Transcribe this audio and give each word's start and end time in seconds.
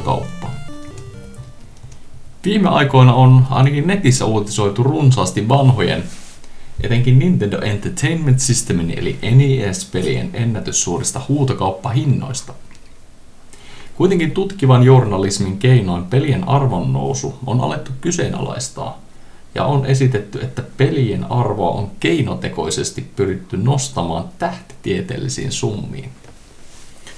huutokauppa. 0.00 0.50
Viime 2.44 2.68
aikoina 2.68 3.14
on 3.14 3.46
ainakin 3.50 3.86
netissä 3.86 4.24
uutisoitu 4.24 4.82
runsaasti 4.82 5.48
vanhojen, 5.48 6.04
etenkin 6.80 7.18
Nintendo 7.18 7.60
Entertainment 7.60 8.40
Systemin 8.40 8.90
eli 8.98 9.18
NES-pelien 9.22 10.30
ennätyssuurista 10.32 11.20
huutokauppahinnoista. 11.28 12.54
Kuitenkin 13.96 14.30
tutkivan 14.30 14.82
journalismin 14.82 15.58
keinoin 15.58 16.04
pelien 16.04 16.48
arvonnousu 16.48 17.34
on 17.46 17.60
alettu 17.60 17.90
kyseenalaistaa, 18.00 18.98
ja 19.54 19.64
on 19.64 19.86
esitetty, 19.86 20.40
että 20.42 20.62
pelien 20.76 21.32
arvoa 21.32 21.70
on 21.70 21.90
keinotekoisesti 22.00 23.10
pyritty 23.16 23.56
nostamaan 23.56 24.24
tähtitieteellisiin 24.38 25.52
summiin. 25.52 26.10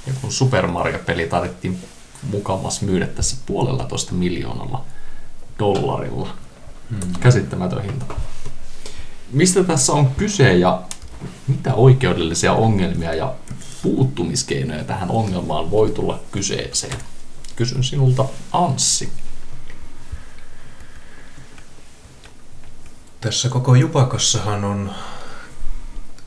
Ja 0.07 0.13
kun 0.21 0.33
Super 0.33 0.67
Mario-peli 0.67 1.27
taidettiin 1.27 1.79
mukamas 2.31 2.83
myydä 2.83 3.07
tässä 3.07 3.37
puolella 3.47 3.85
toista 3.85 4.13
miljoonalla 4.15 4.85
dollarilla. 5.59 6.29
Hmm. 6.91 7.13
Käsittämätön 7.21 7.83
hinta. 7.83 8.05
Mistä 9.33 9.65
tässä 9.65 9.93
on 9.93 10.11
kyse 10.17 10.53
ja 10.53 10.83
mitä 11.49 11.75
oikeudellisia 11.75 12.53
ongelmia 12.53 13.15
ja 13.15 13.35
puuttumiskeinoja 13.83 14.85
tähän 14.85 15.11
ongelmaan 15.11 15.71
voi 15.71 15.91
tulla 15.91 16.21
kyseeseen? 16.33 16.97
Kysyn 17.57 17.85
sinulta 17.85 18.25
Anssi. 18.53 19.13
Tässä 23.21 23.49
koko 23.49 23.75
jupakossahan 23.75 24.65
on, 24.65 24.91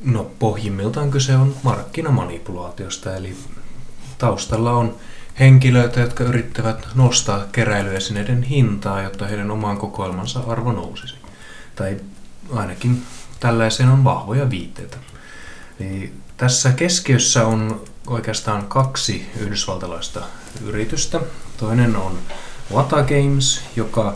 no 0.03 0.31
pohjimmiltaan 0.39 1.11
kyse 1.11 1.35
on 1.35 1.55
markkinamanipulaatiosta, 1.63 3.15
eli 3.15 3.37
taustalla 4.17 4.71
on 4.71 4.95
henkilöitä, 5.39 5.99
jotka 5.99 6.23
yrittävät 6.23 6.87
nostaa 6.95 7.45
keräilyesineiden 7.51 8.43
hintaa, 8.43 9.01
jotta 9.01 9.27
heidän 9.27 9.51
omaan 9.51 9.77
kokoelmansa 9.77 10.39
arvo 10.47 10.71
nousisi. 10.71 11.15
Tai 11.75 11.97
ainakin 12.53 13.03
tällaiseen 13.39 13.89
on 13.89 14.03
vahvoja 14.03 14.49
viitteitä. 14.49 14.97
Eli 15.79 16.13
tässä 16.37 16.71
keskiössä 16.71 17.47
on 17.47 17.81
oikeastaan 18.07 18.67
kaksi 18.67 19.29
yhdysvaltalaista 19.39 20.21
yritystä. 20.65 21.19
Toinen 21.57 21.95
on 21.95 22.19
Wata 22.73 23.03
Games, 23.03 23.61
joka 23.75 24.15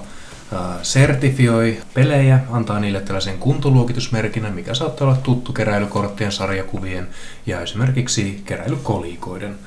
sertifioi 0.82 1.82
pelejä, 1.94 2.40
antaa 2.52 2.80
niille 2.80 3.02
tällaisen 3.02 3.38
kuntoluokitusmerkinnän, 3.38 4.54
mikä 4.54 4.74
saattaa 4.74 5.08
olla 5.08 5.18
tuttu 5.18 5.54
keräilykorttien, 5.54 6.32
sarjakuvien 6.32 7.08
ja 7.46 7.62
esimerkiksi 7.62 8.42
keräilykolikoiden 8.46 9.60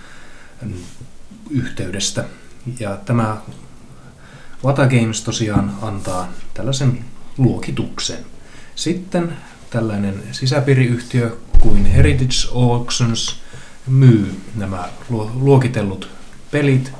yhteydestä. 1.52 2.24
Ja 2.80 2.96
tämä 2.96 3.36
Wata 4.64 4.86
Games 4.86 5.22
tosiaan 5.22 5.74
antaa 5.82 6.28
tällaisen 6.54 7.04
luokituksen. 7.38 8.18
Sitten 8.74 9.36
tällainen 9.70 10.22
sisäpiiriyhtiö 10.32 11.36
kuin 11.60 11.86
Heritage 11.86 12.34
Auctions 12.54 13.36
myy 13.86 14.40
nämä 14.54 14.88
luokitellut 15.34 16.08
pelit 16.50 16.92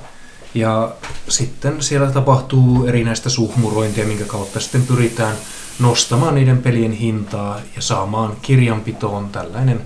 ja 0.54 0.94
sitten 1.28 1.82
siellä 1.82 2.10
tapahtuu 2.10 2.86
erinäistä 2.86 3.30
suhmurointia, 3.30 4.06
minkä 4.06 4.24
kautta 4.24 4.60
sitten 4.60 4.86
pyritään 4.86 5.36
nostamaan 5.78 6.34
niiden 6.34 6.62
pelien 6.62 6.92
hintaa 6.92 7.60
ja 7.76 7.82
saamaan 7.82 8.36
kirjanpitoon 8.42 9.28
tällainen 9.28 9.80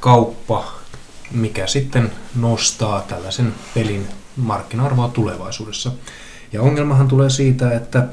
kauppa, 0.00 0.64
mikä 1.30 1.66
sitten 1.66 2.12
nostaa 2.34 3.00
tällaisen 3.00 3.54
pelin 3.74 4.08
markkina-arvoa 4.38 5.08
tulevaisuudessa. 5.08 5.92
Ja 6.52 6.62
ongelmahan 6.62 7.08
tulee 7.08 7.30
siitä, 7.30 7.72
että 7.72 8.08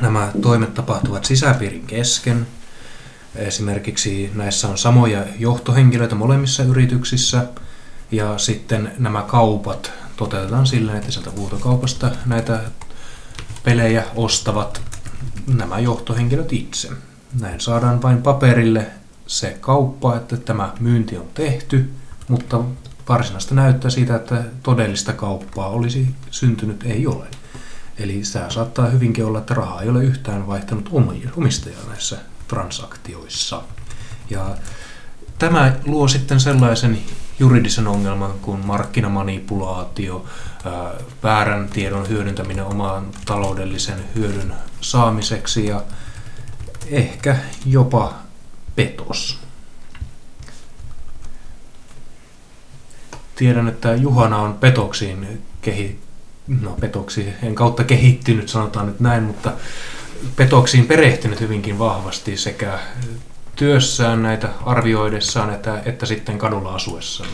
nämä 0.00 0.30
toimet 0.42 0.74
tapahtuvat 0.74 1.24
sisäpiirin 1.24 1.86
kesken. 1.86 2.46
Esimerkiksi 3.36 4.30
näissä 4.34 4.68
on 4.68 4.78
samoja 4.78 5.24
johtohenkilöitä 5.38 6.14
molemmissa 6.14 6.62
yrityksissä, 6.62 7.46
ja 8.10 8.38
sitten 8.38 8.92
nämä 8.98 9.22
kaupat 9.22 9.92
toteutetaan 10.16 10.66
sillä, 10.66 10.96
että 10.96 11.12
sieltä 11.12 11.30
huutokaupasta 11.30 12.10
näitä 12.26 12.60
pelejä 13.64 14.04
ostavat 14.14 14.80
nämä 15.46 15.78
johtohenkilöt 15.78 16.52
itse. 16.52 16.88
Näin 17.40 17.60
saadaan 17.60 18.02
vain 18.02 18.22
paperille 18.22 18.86
se 19.26 19.56
kauppa, 19.60 20.16
että 20.16 20.36
tämä 20.36 20.72
myynti 20.80 21.16
on 21.16 21.28
tehty, 21.34 21.90
mutta 22.28 22.60
varsinaista 23.08 23.54
näyttää 23.54 23.90
siitä, 23.90 24.16
että 24.16 24.44
todellista 24.62 25.12
kauppaa 25.12 25.68
olisi 25.68 26.14
syntynyt, 26.30 26.82
ei 26.86 27.06
ole. 27.06 27.26
Eli 27.98 28.22
tämä 28.32 28.50
saattaa 28.50 28.86
hyvinkin 28.86 29.24
olla, 29.24 29.38
että 29.38 29.54
rahaa 29.54 29.82
ei 29.82 29.88
ole 29.88 30.04
yhtään 30.04 30.46
vaihtanut 30.46 30.90
omistajaa 31.36 31.86
näissä 31.88 32.16
transaktioissa. 32.48 33.62
Ja 34.30 34.56
tämä 35.38 35.72
luo 35.84 36.08
sitten 36.08 36.40
sellaisen 36.40 36.98
juridisen 37.38 37.86
ongelman 37.86 38.32
kuin 38.42 38.66
markkinamanipulaatio, 38.66 40.24
väärän 41.22 41.68
tiedon 41.68 42.08
hyödyntäminen 42.08 42.64
omaan 42.64 43.06
taloudellisen 43.24 44.04
hyödyn 44.14 44.54
saamiseksi 44.80 45.66
ja 45.66 45.82
ehkä 46.90 47.36
jopa 47.66 48.14
petos. 48.76 49.45
Tiedän, 53.36 53.68
että 53.68 53.94
Juhana 53.94 54.38
on 54.38 54.54
petoksiin 54.54 55.42
kehi, 55.62 55.98
no 56.60 56.76
petoksiin, 56.80 57.34
en 57.42 57.54
kautta 57.54 57.84
kehittynyt, 57.84 58.48
sanotaan 58.48 58.86
nyt 58.86 59.00
näin, 59.00 59.22
mutta 59.22 59.52
petoksiin 60.36 60.86
perehtynyt 60.86 61.40
hyvinkin 61.40 61.78
vahvasti 61.78 62.36
sekä 62.36 62.78
työssään 63.56 64.22
näitä 64.22 64.48
arvioidessaan, 64.66 65.54
että, 65.54 65.82
että 65.84 66.06
sitten 66.06 66.38
kadulla 66.38 66.74
asuessaan. 66.74 67.30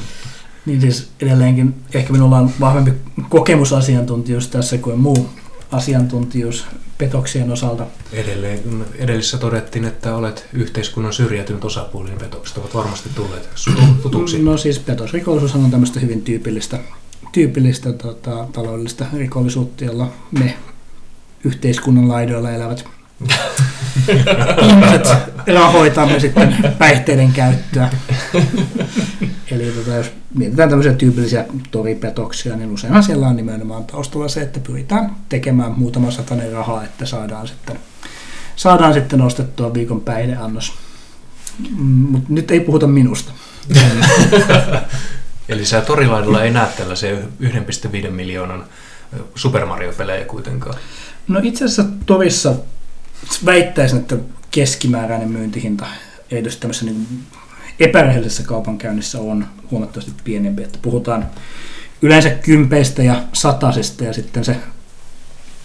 Niin 0.67 0.81
siis 0.81 1.11
edelleenkin 1.21 1.75
ehkä 1.95 2.13
minulla 2.13 2.39
on 2.39 2.51
vahvempi 2.61 2.93
kokemusasiantuntijuus 3.29 4.49
tässä 4.49 4.79
kuin 4.79 4.99
muu 4.99 5.31
asiantuntijuus 5.73 6.67
petoksien 6.99 7.51
osalta. 7.51 7.87
Edelleen, 8.13 8.85
edellisessä 8.99 9.39
todettiin, 9.39 9.85
että 9.85 10.17
olet 10.17 10.47
yhteiskunnan 10.53 11.13
syrjäytynyt 11.13 11.65
osapuoli, 11.65 12.09
niin 12.09 12.19
petokset 12.19 12.59
ovat 12.59 12.75
varmasti 12.75 13.09
tulleet 13.15 13.49
tutuksi. 14.03 14.43
No 14.43 14.57
siis 14.57 14.79
petosrikollisuus 14.79 15.55
on 15.55 15.71
tämmöistä 15.71 16.01
hyvin 16.01 16.23
tyypillistä, 16.23 16.79
tyypillistä 17.33 17.93
tota, 17.93 18.47
taloudellista 18.53 19.07
rikollisuutta, 19.17 19.85
jolla 19.85 20.13
me 20.31 20.57
yhteiskunnan 21.45 22.09
laidoilla 22.09 22.51
elävät 22.51 22.85
ihmiset 24.69 25.09
rahoitamme 25.55 26.21
sitten 26.21 26.57
päihteiden 26.79 27.33
käyttöä. 27.33 27.91
Eli 29.51 29.65
tota, 29.65 29.91
jos 29.97 30.13
mietitään 30.35 30.69
tämmöisiä 30.69 30.93
tyypillisiä 30.93 31.45
toripetoksia, 31.71 32.57
niin 32.57 32.71
useinhan 32.71 33.03
siellä 33.03 33.29
on 33.29 33.37
nimenomaan 33.37 33.85
taustalla 33.85 34.29
se, 34.29 34.41
että 34.41 34.61
pyritään 34.61 35.17
tekemään 35.29 35.73
muutama 35.73 36.11
satanen 36.11 36.53
rahaa, 36.53 36.85
että 36.85 37.07
saadaan 37.07 37.49
sitten, 37.49 37.79
saadaan 38.57 38.95
sitten 38.95 39.21
ostettua 39.21 39.75
viikon 39.75 40.01
päihdeannos. 40.01 40.73
Mm, 41.59 41.85
Mutta 41.85 42.33
nyt 42.33 42.51
ei 42.51 42.61
puhuta 42.61 42.87
minusta. 42.87 43.33
Eli 45.49 45.65
sä 45.65 45.81
torilaidulla 45.81 46.45
ei 46.45 46.51
näe 46.51 46.69
tällaisia 46.77 47.17
1,5 47.43 48.11
miljoonan 48.11 48.65
Super 49.35 49.67
Mario-pelejä 49.67 50.25
kuitenkaan? 50.25 50.75
No 51.29 51.41
itse 51.43 51.65
asiassa 51.65 51.85
torissa 52.07 52.55
väittäisin, 53.45 53.99
että 53.99 54.17
keskimääräinen 54.51 55.31
myyntihinta 55.31 55.87
edes 56.31 56.57
tämmöisessä 56.57 56.87
niin 56.87 57.23
epärehellisessä 57.81 58.43
kaupankäynnissä 58.43 59.21
on 59.21 59.47
huomattavasti 59.71 60.13
pienempi. 60.25 60.63
Että 60.63 60.79
puhutaan 60.83 61.27
yleensä 62.03 62.31
kympeistä 62.31 63.03
ja 63.03 63.23
satasista 63.33 64.05
ja 64.05 64.13
sitten 64.13 64.45
se 64.45 64.57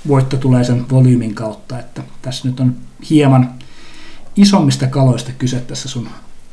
voitto 0.08 0.38
tulee 0.38 0.64
sen 0.64 0.90
volyymin 0.90 1.36
kautta. 1.36 1.80
Että 1.80 2.04
tässä 2.22 2.48
nyt 2.48 2.60
on 2.60 2.76
hieman 3.10 3.54
isommista 4.36 4.88
kaloista 4.88 5.32
kyse 5.32 5.60
tässä 5.60 5.90
sun, 5.90 6.10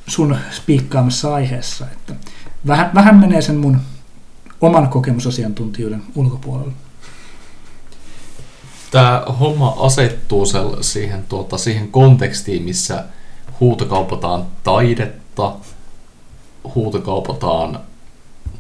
sun 0.07 0.37
spiikkaamassa 0.51 1.35
aiheessa. 1.35 1.87
Että 1.93 2.15
vähän, 2.67 2.91
vähän 2.95 3.17
menee 3.17 3.43
sen 3.43 3.57
mun 3.57 3.81
oman 4.61 4.89
kokemusasiantuntijuuden 4.89 6.03
ulkopuolelle 6.15 6.73
tämä 8.95 9.23
homma 9.41 9.77
asettuu 9.79 10.47
siihen, 10.81 11.25
tuota, 11.29 11.59
siihen 11.59 11.89
kontekstiin, 11.89 12.63
missä 12.63 13.05
huutokaupataan 13.61 14.47
taidetta, 14.65 15.53
huutokaupataan, 16.75 17.81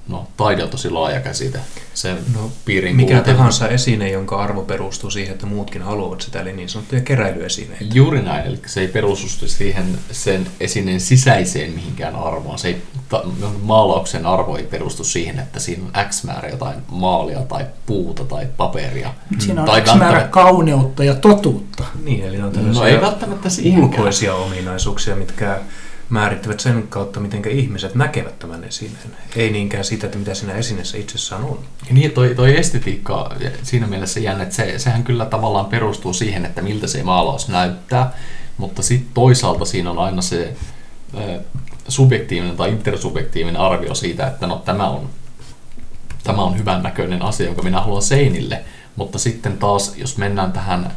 no 0.08 0.26
taide 0.36 0.62
on 0.62 0.68
tosi 0.68 0.90
laaja 0.90 1.20
käsite, 1.20 1.58
sen 1.94 2.18
no, 2.34 2.50
piirin 2.64 2.96
Mikä 2.96 3.12
kuuntelu. 3.14 3.36
tahansa 3.36 3.68
esine, 3.68 4.10
jonka 4.10 4.42
arvo 4.42 4.62
perustuu 4.62 5.10
siihen, 5.10 5.32
että 5.32 5.46
muutkin 5.46 5.82
haluavat 5.82 6.20
sitä, 6.20 6.40
eli 6.40 6.52
niin 6.52 6.68
sanottuja 6.68 7.00
keräilyesineitä. 7.00 7.84
Juuri 7.94 8.22
näin, 8.22 8.46
eli 8.46 8.58
se 8.66 8.80
ei 8.80 8.88
perustu 8.88 9.48
siihen 9.48 9.98
sen 10.10 10.46
esineen 10.60 11.00
sisäiseen 11.00 11.70
mihinkään 11.72 12.16
arvoon, 12.16 12.58
se 12.58 12.68
ei 12.68 12.82
ta- 13.08 13.22
maalauksen 13.62 14.26
arvo 14.26 14.56
ei 14.56 14.64
perustu 14.64 15.04
siihen, 15.04 15.38
että 15.38 15.60
siinä 15.60 15.82
on 15.84 16.04
X 16.10 16.24
määrä 16.24 16.48
jotain 16.48 16.76
maalia 16.88 17.40
tai 17.40 17.66
puuta 17.86 18.24
tai 18.24 18.46
paperia. 18.56 19.14
Siinä 19.38 19.60
on 19.62 19.66
Tai 19.66 19.80
X 19.82 19.86
määrä 19.86 20.00
välttämättä- 20.00 20.28
kauneutta 20.30 21.04
ja 21.04 21.14
totuutta. 21.14 21.84
Niin, 22.04 22.24
eli 22.24 22.36
ne 22.36 22.44
on 22.44 22.72
No 22.74 22.84
ei 22.84 23.00
välttämättä 23.00 23.48
siihenkään. 23.48 24.00
ulkoisia 24.00 24.34
ominaisuuksia, 24.34 25.16
mitkä 25.16 25.58
määrittävät 26.08 26.60
sen 26.60 26.88
kautta, 26.88 27.20
miten 27.20 27.48
ihmiset 27.48 27.94
näkevät 27.94 28.38
tämän 28.38 28.64
esineen. 28.64 29.16
Ei 29.36 29.50
niinkään 29.50 29.84
sitä, 29.84 30.06
että 30.06 30.18
mitä 30.18 30.34
siinä 30.34 30.54
esineessä 30.54 30.98
itsessään 30.98 31.44
on. 31.44 31.58
Niin, 31.90 32.10
toi, 32.10 32.34
toi 32.34 32.58
estetiikka 32.58 33.36
siinä 33.62 33.86
mielessä 33.86 34.20
jännä, 34.20 34.42
että 34.42 34.54
se, 34.54 34.78
sehän 34.78 35.04
kyllä 35.04 35.26
tavallaan 35.26 35.66
perustuu 35.66 36.12
siihen, 36.12 36.44
että 36.44 36.62
miltä 36.62 36.86
se 36.86 37.02
maalaus 37.02 37.48
näyttää, 37.48 38.12
mutta 38.56 38.82
sitten 38.82 39.10
toisaalta 39.14 39.64
siinä 39.64 39.90
on 39.90 39.98
aina 39.98 40.22
se 40.22 40.56
ö, 41.16 41.40
subjektiivinen 41.88 42.56
tai 42.56 42.68
intersubjektiivinen 42.68 43.60
arvio 43.60 43.94
siitä, 43.94 44.26
että 44.26 44.46
no 44.46 44.62
tämä 44.64 44.88
on, 44.88 45.08
tämä 46.24 46.42
on 46.42 46.58
hyvän 46.58 46.82
näköinen 46.82 47.22
asia, 47.22 47.46
jonka 47.46 47.62
minä 47.62 47.80
haluan 47.80 48.02
seinille, 48.02 48.64
mutta 48.96 49.18
sitten 49.18 49.58
taas, 49.58 49.94
jos 49.96 50.18
mennään 50.18 50.52
tähän, 50.52 50.92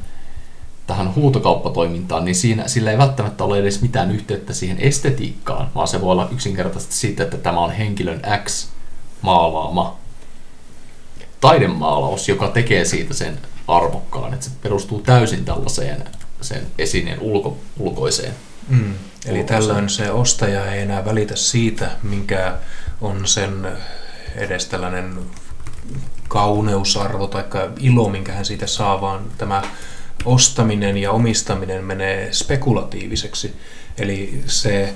tähän 0.88 1.16
huutokauppatoimintaan, 1.16 2.26
niin 2.26 2.36
siinä, 2.36 2.68
sillä 2.68 2.92
ei 2.92 2.98
välttämättä 2.98 3.44
ole 3.44 3.60
edes 3.60 3.82
mitään 3.82 4.12
yhteyttä 4.12 4.54
siihen 4.54 4.78
estetiikkaan, 4.80 5.70
vaan 5.76 5.88
se 5.88 6.02
voi 6.02 6.12
olla 6.12 6.30
yksinkertaisesti 6.32 6.96
siitä, 6.96 7.24
että 7.24 7.38
tämä 7.38 7.60
on 7.60 7.72
henkilön 7.72 8.22
X 8.46 8.68
maalaama 9.22 9.98
taidemaalaus, 11.42 12.30
joka 12.30 12.48
tekee 12.48 12.86
siitä 12.86 13.14
sen 13.14 13.40
arvokkaan, 13.68 14.34
että 14.34 14.46
se 14.46 14.52
perustuu 14.62 15.02
täysin 15.02 15.46
tällaiseen 15.46 16.04
sen 16.42 16.68
esineen 16.78 17.20
ulko, 17.20 17.58
ulkoiseen. 17.80 18.34
Mm. 18.70 18.94
Eli 19.26 19.44
tällöin 19.44 19.90
se 19.90 20.12
ostaja 20.12 20.72
ei 20.72 20.82
enää 20.82 21.06
välitä 21.06 21.36
siitä, 21.36 21.92
mikä 22.04 22.56
on 23.02 23.28
sen 23.28 23.68
edes 24.36 24.66
tällainen 24.66 25.20
kauneusarvo 26.28 27.28
tai 27.28 27.44
ilo, 27.80 28.10
minkä 28.10 28.32
hän 28.32 28.46
siitä 28.46 28.68
saa, 28.68 29.02
vaan 29.02 29.22
tämä 29.38 29.62
ostaminen 30.26 30.98
ja 30.98 31.12
omistaminen 31.12 31.84
menee 31.84 32.34
spekulatiiviseksi. 32.34 33.54
Eli 33.98 34.42
se 34.46 34.94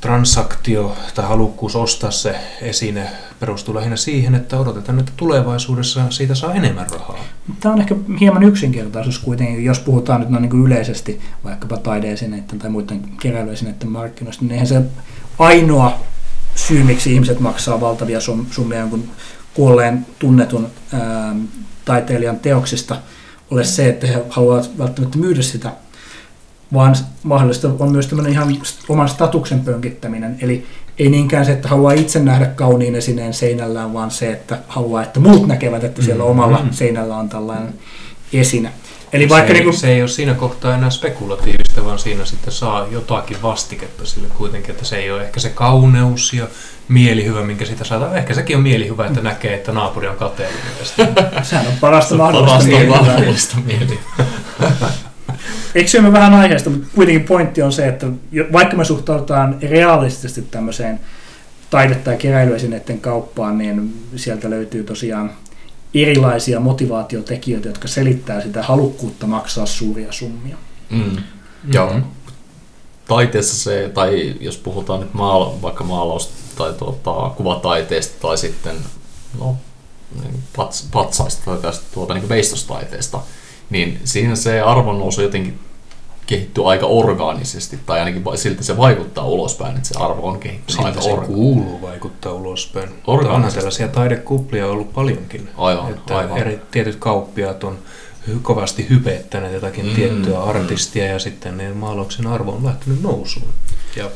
transaktio 0.00 0.96
tai 1.14 1.24
halukkuus 1.28 1.76
ostaa 1.76 2.10
se 2.10 2.36
esine 2.60 3.06
perustuu 3.40 3.74
lähinnä 3.74 3.96
siihen, 3.96 4.34
että 4.34 4.58
odotetaan, 4.58 4.98
että 4.98 5.12
tulevaisuudessa 5.16 6.10
siitä 6.10 6.34
saa 6.34 6.54
enemmän 6.54 6.90
rahaa. 6.90 7.24
Tämä 7.60 7.74
on 7.74 7.80
ehkä 7.80 7.94
hieman 8.20 8.42
yksinkertaisuus 8.42 9.18
kuitenkin, 9.18 9.64
jos 9.64 9.78
puhutaan 9.78 10.20
nyt 10.20 10.28
noin 10.28 10.42
niin 10.42 10.50
kuin 10.50 10.66
yleisesti 10.66 11.20
vaikkapa 11.44 11.76
taideesineiden 11.76 12.58
tai 12.58 12.70
muiden 12.70 13.02
keräilyesineiden 13.20 13.88
markkinoista, 13.88 14.44
niin 14.44 14.52
eihän 14.52 14.66
se 14.66 14.82
ainoa 15.38 16.00
syy, 16.54 16.82
miksi 16.82 17.14
ihmiset 17.14 17.40
maksaa 17.40 17.80
valtavia 17.80 18.18
sum- 18.18 18.46
summia 18.50 18.78
jonkun 18.78 19.08
kuolleen 19.54 20.06
tunnetun 20.18 20.68
ää, 20.92 21.34
taiteilijan 21.84 22.40
teoksista 22.40 22.96
ole 23.52 23.64
se, 23.64 23.88
että 23.88 24.06
he 24.06 24.22
haluavat 24.28 24.70
välttämättä 24.78 25.18
myydä 25.18 25.42
sitä, 25.42 25.72
vaan 26.72 26.96
mahdollista 27.22 27.70
on 27.78 27.92
myös 27.92 28.06
tämmöinen 28.06 28.32
ihan 28.32 28.56
oman 28.88 29.08
statuksen 29.08 29.60
pönkittäminen. 29.60 30.36
Eli 30.40 30.66
ei 30.98 31.08
niinkään 31.10 31.46
se, 31.46 31.52
että 31.52 31.68
haluaa 31.68 31.92
itse 31.92 32.20
nähdä 32.20 32.46
kauniin 32.46 32.94
esineen 32.94 33.34
seinällään, 33.34 33.92
vaan 33.92 34.10
se, 34.10 34.32
että 34.32 34.58
haluaa, 34.68 35.02
että 35.02 35.20
muut 35.20 35.46
näkevät, 35.46 35.84
että 35.84 36.02
siellä 36.02 36.24
omalla 36.24 36.58
Mm. 36.62 36.70
seinällä 36.70 37.16
on 37.16 37.28
tällainen 37.28 37.74
esine. 38.32 38.72
Eli 39.12 39.28
vaikka 39.28 39.48
se, 39.48 39.52
niin 39.52 39.64
kuin, 39.64 39.76
se 39.76 39.88
ei 39.88 40.02
ole 40.02 40.08
siinä 40.08 40.34
kohtaa 40.34 40.74
enää 40.74 40.90
spekulatiivista, 40.90 41.84
vaan 41.84 41.98
siinä 41.98 42.24
sitten 42.24 42.52
saa 42.52 42.86
jotakin 42.90 43.42
vastiketta 43.42 44.06
sille 44.06 44.28
kuitenkin, 44.38 44.70
että 44.70 44.84
se 44.84 44.96
ei 44.96 45.10
ole 45.10 45.22
ehkä 45.22 45.40
se 45.40 45.48
kauneus 45.48 46.32
ja 46.32 46.46
mielihyvä, 46.88 47.42
minkä 47.42 47.64
sitä 47.64 47.84
saa. 47.84 48.16
Ehkä 48.16 48.34
sekin 48.34 48.56
on 48.56 48.62
mielihyvä, 48.62 49.06
että 49.06 49.20
näkee, 49.20 49.54
että 49.54 49.72
naapuri 49.72 50.08
on 50.08 50.16
kateellinen. 50.16 50.64
Sehän 51.42 51.66
on 51.66 51.72
parasta 51.80 52.14
mahdollista 52.14 52.66
mielihyvää. 52.66 53.16
mieli. 53.66 54.00
Eksymme 55.74 56.12
vähän 56.12 56.34
aiheesta, 56.34 56.70
mutta 56.70 56.88
kuitenkin 56.94 57.24
pointti 57.24 57.62
on 57.62 57.72
se, 57.72 57.88
että 57.88 58.06
vaikka 58.52 58.76
me 58.76 58.84
suhtaudutaan 58.84 59.56
realistisesti 59.62 60.42
tämmöiseen 60.42 61.00
taidetta- 61.70 62.10
ja 62.10 62.16
keräilyesineiden 62.16 63.00
kauppaan, 63.00 63.58
niin 63.58 64.04
sieltä 64.16 64.50
löytyy 64.50 64.84
tosiaan 64.84 65.30
erilaisia 65.94 66.60
motivaatiotekijöitä, 66.60 67.68
jotka 67.68 67.88
selittää 67.88 68.40
sitä 68.40 68.62
halukkuutta 68.62 69.26
maksaa 69.26 69.66
suuria 69.66 70.12
summia. 70.12 70.56
Mm. 70.90 71.16
Ja 71.72 72.00
taiteessa 73.08 73.56
se, 73.56 73.90
tai 73.94 74.34
jos 74.40 74.56
puhutaan 74.56 75.00
nyt 75.00 75.14
maala, 75.14 75.54
vaikka 75.62 75.84
maalaus- 75.84 76.30
tai 76.56 76.72
tuota, 76.72 77.30
kuvataiteesta 77.36 78.28
tai 78.28 78.38
sitten 78.38 78.76
no, 79.38 79.56
niin 80.22 80.42
pats, 80.56 80.88
patsaista 80.92 81.44
tai 81.44 81.58
tästä 81.58 81.84
tuota, 81.94 82.14
niin 82.14 82.28
veistostaiteesta, 82.28 83.20
niin 83.70 84.00
siinä 84.04 84.36
se 84.36 84.60
arvonnousu 84.60 85.22
jotenkin 85.22 85.60
kehittyy 86.26 86.70
aika 86.70 86.86
orgaanisesti, 86.86 87.78
tai 87.86 87.98
ainakin 87.98 88.22
siltä 88.34 88.62
se 88.62 88.76
vaikuttaa 88.76 89.24
ulospäin, 89.26 89.76
että 89.76 89.88
se 89.88 89.98
arvo 89.98 90.28
on 90.28 90.38
kehittynyt 90.38 90.84
aika 90.84 91.00
Siltä 91.00 91.04
se 91.04 91.08
orgaanisesti. 91.12 91.34
kuuluu 91.34 91.82
vaikuttaa 91.82 92.32
ulospäin. 92.32 92.88
Orgaanisesti. 92.88 93.36
onhan 93.36 93.52
tällaisia 93.52 93.88
taidekuplia 93.88 94.66
ollut 94.66 94.92
paljonkin. 94.92 95.48
Aivan, 95.56 95.90
että 95.90 96.18
aivan. 96.18 96.38
Eri, 96.38 96.60
tietyt 96.70 96.96
kauppiaat 96.96 97.64
on 97.64 97.78
kovasti 98.42 98.86
hypettäneet 98.90 99.52
jotakin 99.52 99.84
Mm, 99.84 99.90
mm, 99.90 99.96
tiettyä 99.96 100.38
mm. 100.38 100.48
artistia 100.48 101.06
ja 101.06 101.18
sitten 101.18 101.56
ne 101.56 101.72
maalauksen 101.74 102.26
arvo 102.26 102.52
on 102.52 102.64
lähtenyt 102.66 103.02
nousuun. 103.02 103.48
Ja 103.96 104.10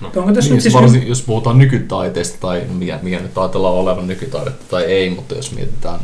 no, 0.00 0.12
Onko 0.16 0.32
tässä 0.32 0.40
Niin, 0.50 0.54
nyt 0.54 0.62
siis 0.62 0.74
varsin, 0.74 1.08
jos 1.08 1.22
puhutaan 1.22 1.58
nykytaiteesta 1.58 2.38
tai 2.40 2.62
mikä, 2.72 2.98
mikä 3.02 3.18
nyt 3.20 3.38
ajatellaan 3.38 3.74
olevan 3.74 4.06
nykytaidetta 4.06 4.64
tai 4.70 4.84
ei, 4.84 5.10
mutta 5.10 5.34
jos 5.34 5.52
mietitään 5.52 6.00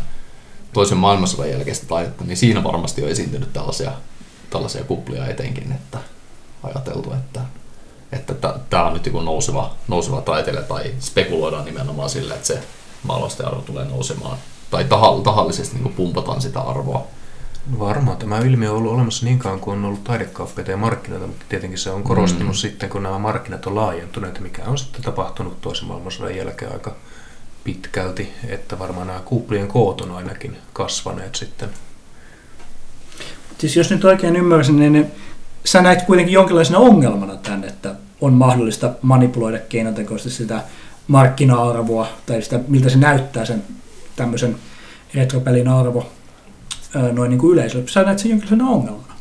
toisen 0.73 0.99
maailmansodan 0.99 1.50
jälkeistä 1.50 1.87
taidetta, 1.87 2.25
niin 2.25 2.37
siinä 2.37 2.65
varmasti 2.65 3.03
on 3.03 3.09
esiintynyt 3.09 3.53
tällaisia, 3.53 3.93
tällaisia 4.50 4.85
kuplia 4.85 5.26
etenkin, 5.26 5.73
että 5.73 5.99
ajateltu, 6.62 7.12
että 7.12 7.41
että 8.12 8.35
tämä 8.70 8.87
on 8.87 8.93
nyt 8.93 9.06
joku 9.06 9.20
nouseva, 9.20 9.75
nouseva 9.88 10.20
taiteilija 10.20 10.64
tai 10.64 10.94
spekuloidaan 11.00 11.64
nimenomaan 11.64 12.11
sillä, 12.11 12.35
että 12.35 12.47
se 12.47 12.62
maalausten 13.02 13.47
arvo 13.47 13.61
tulee 13.61 13.85
nousemaan 13.85 14.38
tai 14.71 14.85
tahall- 14.85 15.23
tahallisesti 15.23 15.78
niin 15.78 15.95
pumpataan 15.95 16.40
sitä 16.40 16.61
arvoa. 16.61 17.07
Varmaan 17.78 18.16
tämä 18.16 18.38
ilmiö 18.38 18.71
on 18.71 18.76
ollut 18.76 18.92
olemassa 18.92 19.25
niin 19.26 19.38
kauan 19.38 19.61
kuin 19.61 19.78
on 19.78 19.85
ollut 19.85 20.04
taidekauppiaita 20.04 20.71
ja 20.71 20.76
markkinoita, 20.76 21.26
mutta 21.26 21.45
tietenkin 21.49 21.78
se 21.78 21.90
on 21.90 22.02
korostunut 22.02 22.49
Mm. 22.49 22.50
mm. 22.50 22.54
sitten, 22.54 22.88
kun 22.88 23.02
nämä 23.02 23.18
markkinat 23.18 23.66
on 23.66 23.75
laajentuneet, 23.75 24.40
mikä 24.40 24.62
on 24.66 24.78
sitten 24.78 25.02
tapahtunut 25.02 25.61
toisen 25.61 25.88
maailmansodan 25.88 26.37
jälkeen 26.37 26.73
aika 26.73 26.97
pitkälti, 27.64 28.33
että 28.49 28.78
varmaan 28.78 29.07
nämä 29.07 29.21
kuplien 29.21 29.68
koot 29.68 30.00
on 30.00 30.11
ainakin 30.11 30.57
kasvaneet 30.73 31.35
sitten. 31.35 31.71
Siis 33.64 33.76
jos 33.76 33.90
nyt 33.90 34.04
oikein 34.04 34.37
ymmärsin, 34.37 34.76
niin 34.76 34.92
ne- 34.92 35.11
sä 35.64 35.83
näet 35.83 36.02
kuitenkin 36.02 36.33
jonkinlaisena 36.33 36.78
ongelmana 36.78 37.37
tämän, 37.37 37.64
että 37.64 37.94
on 38.21 38.33
mahdollista 38.33 38.92
manipuloida 39.02 39.59
keinotekoisesti 39.59 40.30
sitä 40.30 40.62
markkina-arvoa 41.09 42.09
tai 42.26 42.42
sitä, 42.42 42.61
miltä 42.68 42.88
se 42.88 42.99
näyttää 42.99 43.44
sen 43.44 43.62
tämmöisen 44.16 44.56
retropelin 45.14 45.68
arvo 45.68 46.12
noin 47.12 47.30
niin 47.30 47.38
kuin 47.38 47.52
yleisölle. 47.52 47.88
Sä 47.88 48.02
näet 48.02 48.18
sen 48.18 48.30
jonkinlaisena 48.30 48.68
ongelmana. 48.68 49.14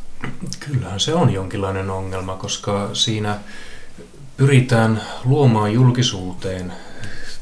Kyllähän 0.59 0.99
se 0.99 1.13
on 1.13 1.33
jonkinlainen 1.33 1.89
ongelma, 1.89 2.35
koska 2.35 2.89
siinä 2.93 3.39
pyritään 4.37 5.01
luomaan 5.25 5.73
julkisuuteen 5.73 6.73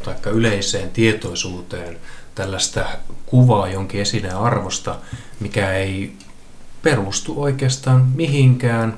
tai 0.03 0.15
yleiseen 0.25 0.89
tietoisuuteen 0.89 1.97
tällaista 2.35 2.85
kuvaa 3.25 3.67
jonkin 3.67 4.01
esineen 4.01 4.37
arvosta, 4.37 4.95
mikä 5.39 5.73
ei 5.73 6.15
perustu 6.83 7.41
oikeastaan 7.41 8.05
mihinkään. 8.15 8.97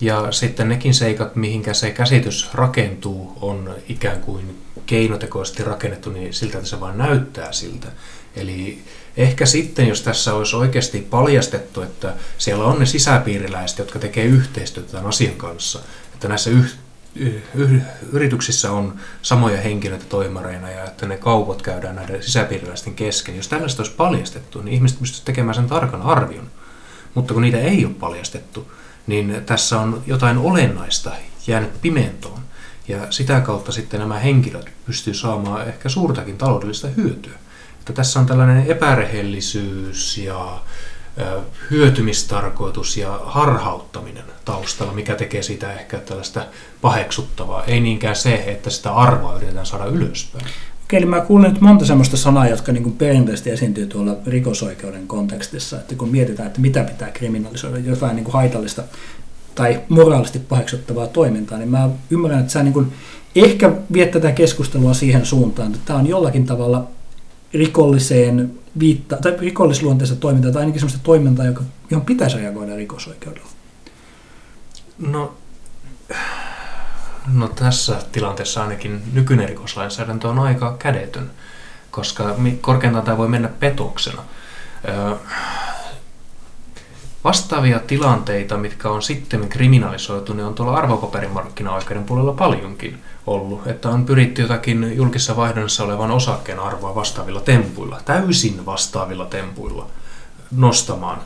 Ja 0.00 0.32
sitten 0.32 0.68
nekin 0.68 0.94
seikat, 0.94 1.36
mihinkä 1.36 1.74
se 1.74 1.90
käsitys 1.90 2.54
rakentuu, 2.54 3.38
on 3.40 3.74
ikään 3.88 4.20
kuin 4.20 4.58
keinotekoisesti 4.86 5.64
rakennettu, 5.64 6.10
niin 6.10 6.34
siltä 6.34 6.58
että 6.58 6.70
se 6.70 6.80
vain 6.80 6.98
näyttää 6.98 7.52
siltä. 7.52 7.88
Eli 8.36 8.84
ehkä 9.16 9.46
sitten, 9.46 9.88
jos 9.88 10.02
tässä 10.02 10.34
olisi 10.34 10.56
oikeasti 10.56 11.06
paljastettu, 11.10 11.82
että 11.82 12.14
siellä 12.38 12.64
on 12.64 12.78
ne 12.78 12.86
sisäpiiriläiset, 12.86 13.78
jotka 13.78 13.98
tekee 13.98 14.24
yhteistyötä 14.24 14.92
tämän 14.92 15.06
asian 15.06 15.34
kanssa, 15.34 15.78
että 16.14 16.28
näissä 16.28 16.50
yh, 16.50 16.74
yh, 17.14 17.82
yrityksissä 18.12 18.72
on 18.72 18.94
samoja 19.22 19.60
henkilöitä 19.60 20.04
toimareina 20.08 20.70
ja 20.70 20.84
että 20.84 21.06
ne 21.06 21.16
kaupat 21.16 21.62
käydään 21.62 21.96
näiden 21.96 22.22
sisäpiiriläisten 22.22 22.94
kesken. 22.94 23.36
Jos 23.36 23.48
tällaista 23.48 23.82
olisi 23.82 23.96
paljastettu, 23.96 24.62
niin 24.62 24.74
ihmiset 24.74 24.98
pystyisivät 24.98 25.24
tekemään 25.24 25.54
sen 25.54 25.66
tarkan 25.66 26.02
arvion. 26.02 26.50
Mutta 27.14 27.34
kun 27.34 27.42
niitä 27.42 27.58
ei 27.58 27.84
ole 27.84 27.94
paljastettu, 27.94 28.72
niin 29.06 29.42
tässä 29.46 29.80
on 29.80 30.02
jotain 30.06 30.38
olennaista 30.38 31.12
jäänyt 31.46 31.80
pimentoon. 31.82 32.40
Ja 32.88 33.12
sitä 33.12 33.40
kautta 33.40 33.72
sitten 33.72 34.00
nämä 34.00 34.18
henkilöt 34.18 34.70
pystyy 34.86 35.14
saamaan 35.14 35.68
ehkä 35.68 35.88
suurtakin 35.88 36.38
taloudellista 36.38 36.88
hyötyä. 36.88 37.38
Että 37.80 37.92
tässä 37.92 38.20
on 38.20 38.26
tällainen 38.26 38.66
epärehellisyys 38.66 40.18
ja 40.18 40.58
hyötymistarkoitus 41.70 42.96
ja 42.96 43.20
harhauttaminen 43.24 44.24
taustalla, 44.44 44.92
mikä 44.92 45.14
tekee 45.14 45.42
siitä 45.42 45.72
ehkä 45.72 45.98
tällaista 45.98 46.46
paheksuttavaa. 46.80 47.64
Ei 47.64 47.80
niinkään 47.80 48.16
se, 48.16 48.34
että 48.46 48.70
sitä 48.70 48.94
arvoa 48.94 49.36
yritetään 49.36 49.66
saada 49.66 49.84
ylöspäin. 49.84 50.46
Okei, 50.92 50.98
eli 50.98 51.06
mä 51.06 51.20
kuulen 51.20 51.52
nyt 51.52 51.60
monta 51.60 51.86
semmoista 51.86 52.16
sanaa, 52.16 52.48
jotka 52.48 52.72
niin 52.72 52.82
kuin 52.82 52.96
perinteisesti 52.96 53.50
esiintyy 53.50 53.86
tuolla 53.86 54.16
rikosoikeuden 54.26 55.06
kontekstissa, 55.06 55.76
että 55.76 55.94
kun 55.94 56.08
mietitään, 56.08 56.46
että 56.46 56.60
mitä 56.60 56.84
pitää 56.84 57.10
kriminalisoida, 57.10 57.78
jotain 57.78 58.16
niin 58.16 58.24
kuin 58.24 58.32
haitallista 58.32 58.82
tai 59.54 59.80
moraalisesti 59.88 60.38
paheksuttavaa 60.38 61.06
toimintaa, 61.06 61.58
niin 61.58 61.68
mä 61.68 61.90
ymmärrän, 62.10 62.40
että 62.40 62.52
sä 62.52 62.62
niin 62.62 62.72
kuin 62.72 62.92
ehkä 63.36 63.72
viet 63.92 64.10
tätä 64.10 64.32
keskustelua 64.32 64.94
siihen 64.94 65.26
suuntaan, 65.26 65.68
että 65.68 65.80
tämä 65.84 65.98
on 65.98 66.06
jollakin 66.06 66.46
tavalla 66.46 66.86
rikolliseen 67.54 68.50
viitta, 68.78 69.16
tai 69.16 69.36
rikollisluonteista 69.38 70.16
toimintaa, 70.16 70.52
tai 70.52 70.62
ainakin 70.62 70.80
sellaista 70.80 71.04
toimintaa, 71.04 71.46
joka, 71.46 71.62
johon 71.90 72.06
pitäisi 72.06 72.36
reagoida 72.36 72.76
rikosoikeudella. 72.76 73.48
No, 74.98 75.34
no 77.26 77.48
tässä 77.48 77.96
tilanteessa 78.12 78.62
ainakin 78.62 79.02
nykyinen 79.12 79.48
rikoslainsäädäntö 79.48 80.28
on 80.28 80.38
aika 80.38 80.76
kädetön, 80.78 81.30
koska 81.90 82.36
korkeintaan 82.60 83.04
tämä 83.04 83.18
voi 83.18 83.28
mennä 83.28 83.48
petoksena. 83.48 84.22
Ö, 84.88 85.16
Vastaavia 87.24 87.78
tilanteita, 87.78 88.56
mitkä 88.56 88.90
on 88.90 89.02
sitten 89.02 89.48
kriminalisoitu, 89.48 90.32
niin 90.32 90.46
on 90.46 90.54
tuolla 90.54 90.76
arvopaperimarkkina-oikeuden 90.76 92.04
puolella 92.04 92.32
paljonkin 92.32 93.02
ollut. 93.26 93.66
Että 93.66 93.88
on 93.88 94.06
pyritty 94.06 94.42
jotakin 94.42 94.96
julkisessa 94.96 95.36
vaihdonnassa 95.36 95.84
olevan 95.84 96.10
osakkeen 96.10 96.58
arvoa 96.58 96.94
vastaavilla 96.94 97.40
tempuilla, 97.40 98.00
täysin 98.04 98.66
vastaavilla 98.66 99.24
tempuilla 99.24 99.86
nostamaan. 100.56 101.20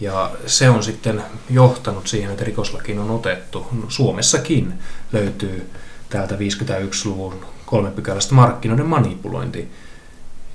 Ja 0.00 0.30
se 0.46 0.70
on 0.70 0.82
sitten 0.82 1.22
johtanut 1.50 2.06
siihen, 2.06 2.30
että 2.30 2.44
rikoslakiin 2.44 2.98
on 2.98 3.10
otettu. 3.10 3.66
Suomessakin 3.88 4.74
löytyy 5.12 5.70
täältä 6.08 6.34
51-luvun 6.34 7.46
kolme 7.66 7.90
pykälästä 7.90 8.34
markkinoiden 8.34 8.86
manipulointi, 8.86 9.68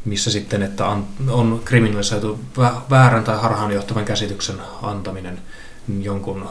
missä 0.05 0.31
sitten, 0.31 0.63
että 0.63 0.85
on, 1.29 1.61
kriminalisoitu 1.65 2.39
vä- 2.57 2.81
väärän 2.89 3.23
tai 3.23 3.37
harhaanjohtavan 3.37 4.05
käsityksen 4.05 4.61
antaminen 4.81 5.39
jonkun 6.01 6.49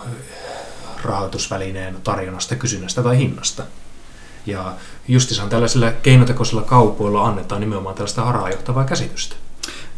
rahoitusvälineen 1.04 1.96
tarjonnasta, 2.04 2.56
kysynnästä 2.56 3.02
tai 3.02 3.18
hinnasta. 3.18 3.62
Ja 4.46 4.74
justisaan 5.08 5.48
tällaisilla 5.48 5.92
keinotekoisilla 5.92 6.62
kaupoilla 6.62 7.26
annetaan 7.26 7.60
nimenomaan 7.60 7.94
tällaista 7.94 8.24
harhaanjohtavaa 8.24 8.84
käsitystä. 8.84 9.36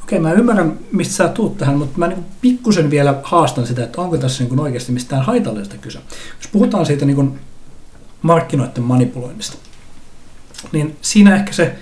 Okei, 0.02 0.21
mä 0.21 0.32
ymmärrän, 0.32 0.78
mistä 0.92 1.14
sä 1.14 1.28
tuut 1.28 1.59
tähän, 1.59 1.78
mutta 1.78 1.99
mä 1.99 2.06
niin 2.06 2.25
pikkusen 2.40 2.90
vielä 2.90 3.21
haastan 3.23 3.66
sitä, 3.66 3.85
että 3.85 4.00
onko 4.00 4.18
tässä 4.18 4.44
niin 4.44 4.61
oikeasti 4.61 4.92
mistään 4.92 5.23
haitallisesta 5.23 5.76
kyse. 5.76 5.99
Jos 6.38 6.49
puhutaan 6.52 6.87
siitä 6.87 7.04
niin 7.04 7.40
markkinoiden 8.23 8.82
manipuloinnista, 8.85 9.59
niin 10.73 10.97
siinä 11.02 11.37
ehkä 11.37 11.52
se 11.52 11.78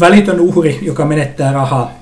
välitön 0.00 0.40
uhri, 0.40 0.78
joka 0.82 1.04
menettää 1.04 1.52
rahaa, 1.52 1.92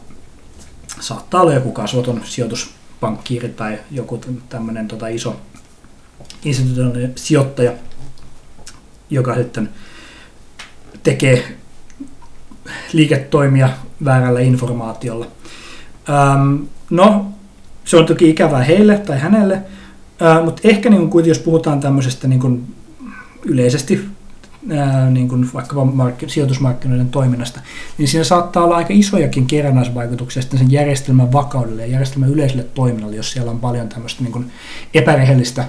saattaa 1.01 1.41
olla 1.41 1.55
joku 1.55 1.73
kasvoton 1.73 2.21
sijoituspankkiiri 2.25 3.49
tai 3.49 3.79
joku 3.91 4.21
tämmöinen 4.49 4.89
tota 4.89 5.09
iso 5.09 5.41
institutionaalinen 6.45 7.13
sijoittaja, 7.17 7.73
joka 9.11 9.35
sitten 9.35 9.71
tekee 11.03 11.57
liiketoimia 12.93 13.69
väärällä 14.05 14.41
informaatiolla. 14.41 15.27
Ähm, 16.09 16.57
no, 16.91 17.27
se 17.85 17.97
on 17.97 18.07
toki 18.07 18.31
ikävää 18.31 18.63
heille 18.63 18.99
tai 18.99 19.19
hänelle, 19.19 19.63
äh, 20.23 20.45
mutta 20.45 20.69
ehkä 20.69 20.91
niin 20.91 21.11
kuin, 21.11 21.27
jos 21.27 21.39
puhutaan 21.39 21.81
tämmöisestä 21.81 22.29
niin 22.29 22.41
kuin 22.41 22.75
yleisesti 23.45 24.13
niin 25.11 25.29
kuin 25.29 25.49
vaikkapa 25.55 25.85
mark- 25.85 26.25
sijoitusmarkkinoiden 26.27 27.09
toiminnasta, 27.09 27.61
niin 27.99 28.09
siinä 28.09 28.25
saattaa 28.25 28.65
olla 28.65 28.77
aika 28.77 28.93
isojakin 28.93 29.47
kerrannaisvaikutuksia 29.47 30.43
sitten 30.43 30.59
sen 30.59 30.73
järjestelmän 30.73 31.33
vakaudelle 31.33 31.83
ja 31.83 31.93
järjestelmän 31.93 32.31
yleiselle 32.31 32.63
toiminnalle, 32.75 33.17
jos 33.17 33.33
siellä 33.33 33.51
on 33.51 33.61
paljon 33.61 33.89
tämmöistä 33.89 34.23
niin 34.23 34.33
kuin 34.33 34.51
epärehellistä 34.95 35.65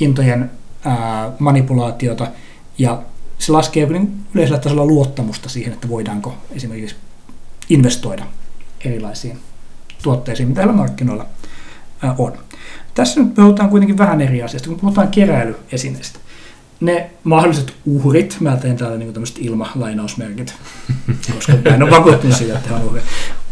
hintojen 0.00 0.50
ää, 0.84 1.32
manipulaatiota 1.38 2.26
ja 2.78 3.02
se 3.38 3.52
laskee 3.52 3.88
yleisellä 4.34 4.60
tasolla 4.60 4.86
luottamusta 4.86 5.48
siihen, 5.48 5.72
että 5.72 5.88
voidaanko 5.88 6.34
esimerkiksi 6.50 6.96
investoida 7.74 8.24
erilaisiin 8.84 9.38
tuotteisiin, 10.02 10.48
mitä 10.48 10.60
näillä 10.60 10.76
markkinoilla 10.76 11.26
ää, 12.02 12.14
on. 12.18 12.32
Tässä 12.94 13.20
nyt 13.20 13.34
puhutaan 13.34 13.70
kuitenkin 13.70 13.98
vähän 13.98 14.20
eri 14.20 14.42
asiasta, 14.42 14.68
kun 14.68 14.80
puhutaan 14.80 15.08
keräilyesineistä 15.08 16.18
ne 16.80 17.10
mahdolliset 17.24 17.74
uhrit, 17.86 18.36
mä 18.40 18.56
teen 18.56 18.76
täällä 18.76 18.98
niin 18.98 19.12
tämmöiset 19.12 19.38
ilmalainausmerkit, 19.38 20.54
koska 21.34 21.52
mä 21.52 21.74
en 21.74 21.82
ole 21.82 21.90
vakuuttunut 21.90 22.36
siitä, 22.36 22.54
että 22.54 22.68
he 22.68 22.74
on 22.74 22.84
uhreja, 22.84 23.04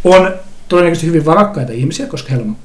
on 0.04 0.32
todennäköisesti 0.68 1.06
hyvin 1.06 1.24
varakkaita 1.24 1.72
ihmisiä, 1.72 2.06
koska 2.06 2.30
heillä 2.30 2.46
on 2.46 2.56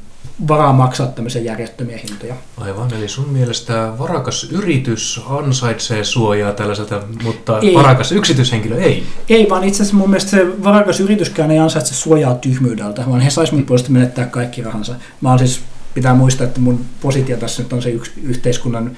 varaa 0.47 0.73
maksaa 0.73 1.07
tämmöisiä 1.07 1.41
järjettömiä 1.41 1.99
hintoja. 2.09 2.35
Aivan, 2.57 2.93
eli 2.93 3.07
sun 3.07 3.29
mielestä 3.29 3.97
varakas 3.99 4.43
yritys 4.51 5.21
ansaitsee 5.29 6.03
suojaa 6.03 6.53
tällaiselta, 6.53 7.01
mutta 7.23 7.59
Ei. 7.59 7.73
varakas 7.73 8.11
yksityishenkilö 8.11 8.77
ei. 8.77 9.03
Ei, 9.29 9.49
vaan 9.49 9.63
itse 9.63 9.83
asiassa 9.83 9.97
mun 9.97 10.09
mielestä 10.09 10.31
se 10.31 10.63
varakas 10.63 10.99
yrityskään 10.99 11.51
ei 11.51 11.59
ansaitse 11.59 11.95
suojaa 11.95 12.35
tyhmyydeltä, 12.35 13.03
vaan 13.09 13.21
he 13.21 13.29
sais 13.29 13.51
mun 13.51 13.65
puolesta 13.65 13.91
menettää 13.91 14.25
kaikki 14.25 14.61
rahansa. 14.61 14.95
Mä 15.21 15.29
oon 15.29 15.39
siis, 15.39 15.61
pitää 15.93 16.13
muistaa, 16.13 16.47
että 16.47 16.59
mun 16.59 16.85
positio 17.01 17.37
tässä 17.37 17.63
nyt 17.63 17.73
on 17.73 17.81
se 17.81 17.89
yks, 17.89 18.11
yhteiskunnan 18.23 18.97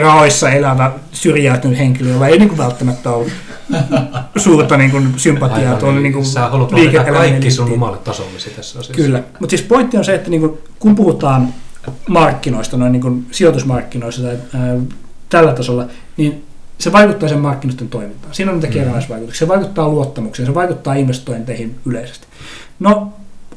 rahoissa 0.00 0.50
elävä 0.50 0.92
syrjäytynyt 1.12 1.78
henkilö, 1.78 2.10
jolla 2.10 2.26
ei 2.28 2.38
niin 2.38 2.48
kuin 2.48 2.58
välttämättä 2.58 3.10
ole 3.10 3.26
suurta 4.36 4.76
niin 4.76 4.90
kuin, 4.90 5.14
sympatiaa 5.16 5.74
Aivan, 5.76 5.94
eli 5.94 6.02
niin 6.02 6.12
kuin, 6.12 6.24
Sä 6.26 6.48
haluat 6.48 6.70
kaikki 7.12 7.50
sun 7.50 7.72
omalle 7.72 7.98
tasollesi 7.98 8.50
tässä 8.50 8.78
asiassa. 8.78 9.02
Kyllä, 9.02 9.22
mutta 9.40 9.50
siis 9.56 9.68
pointti 9.68 9.96
on 9.96 10.04
se, 10.04 10.14
että 10.14 10.30
niin 10.30 10.40
kuin, 10.40 10.58
kun 10.78 10.94
puhutaan 10.96 11.54
markkinoista, 12.08 12.76
noin 12.76 12.92
niin 12.92 13.02
kuin 13.02 13.26
sijoitusmarkkinoista 13.30 14.22
tai 14.22 14.36
ää, 14.54 14.76
tällä 15.28 15.52
tasolla, 15.52 15.86
niin 16.16 16.44
se 16.78 16.92
vaikuttaa 16.92 17.28
sen 17.28 17.38
markkinoiden 17.38 17.88
toimintaan. 17.88 18.34
Siinä 18.34 18.50
on 18.50 18.56
niitä 18.56 18.66
Mhm. 18.66 18.74
kerrannaisvaikutuksia. 18.74 19.38
Se 19.38 19.48
vaikuttaa 19.48 19.88
luottamukseen, 19.88 20.46
se 20.46 20.54
vaikuttaa 20.54 20.94
investointeihin 20.94 21.78
yleisesti. 21.86 22.26
No, 22.80 23.12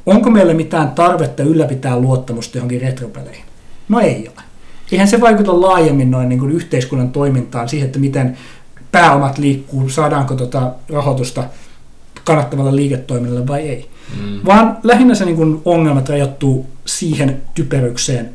onko 0.06 0.30
meillä 0.30 0.54
mitään 0.54 0.92
tarvetta 0.92 1.44
ylläpitää 1.44 2.00
luottamusta 2.00 2.58
johonkin 2.58 2.82
retropeleihin? 2.82 3.46
No 3.90 4.00
ei 4.00 4.28
ole. 4.36 4.44
Eihän 4.92 5.08
se 5.08 5.22
vaikuta 5.22 5.62
laajemmin 5.62 6.12
noin 6.12 6.30
niin 6.30 6.40
kuin 6.40 6.52
yhteiskunnan 6.52 7.12
toimintaan, 7.12 7.70
siihen, 7.70 7.86
että 7.86 8.00
miten 8.00 8.38
pääomat 8.92 9.38
liikkuu, 9.38 9.90
saadaanko 9.90 10.36
tota 10.36 10.72
rahoitusta 10.90 11.44
kannattavalle 12.24 12.76
liiketoiminnalle 12.76 13.48
vai 13.48 13.62
ei. 13.62 13.90
Mm. 14.22 14.40
Vaan 14.46 14.78
lähinnä 14.84 15.16
se 15.16 15.26
niin 15.26 15.36
kuin 15.36 15.62
ongelmat 15.66 16.10
rajoittuu 16.10 16.68
siihen 16.86 17.42
typerykseen, 17.56 18.30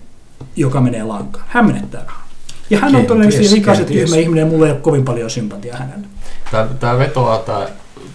joka 0.56 0.80
menee 0.80 1.02
lankaan. 1.02 1.44
Hän 1.48 1.66
menettää 1.66 2.04
rahaa. 2.04 2.28
Ja 2.70 2.78
hän 2.78 2.96
on 2.96 3.06
todennäköisesti 3.06 3.54
rikas 3.54 3.78
ja 3.78 3.84
tyhmä 3.84 4.16
ihminen 4.16 4.42
ja 4.42 4.46
mulla 4.46 4.66
ei 4.66 4.72
ole 4.72 4.80
kovin 4.80 5.04
paljon 5.04 5.30
sympatiaa 5.30 5.76
hänelle. 5.76 6.06
Tämä, 6.50 6.68
tämä 6.80 6.98
vetoaa 6.98 7.38
tämä 7.38 7.66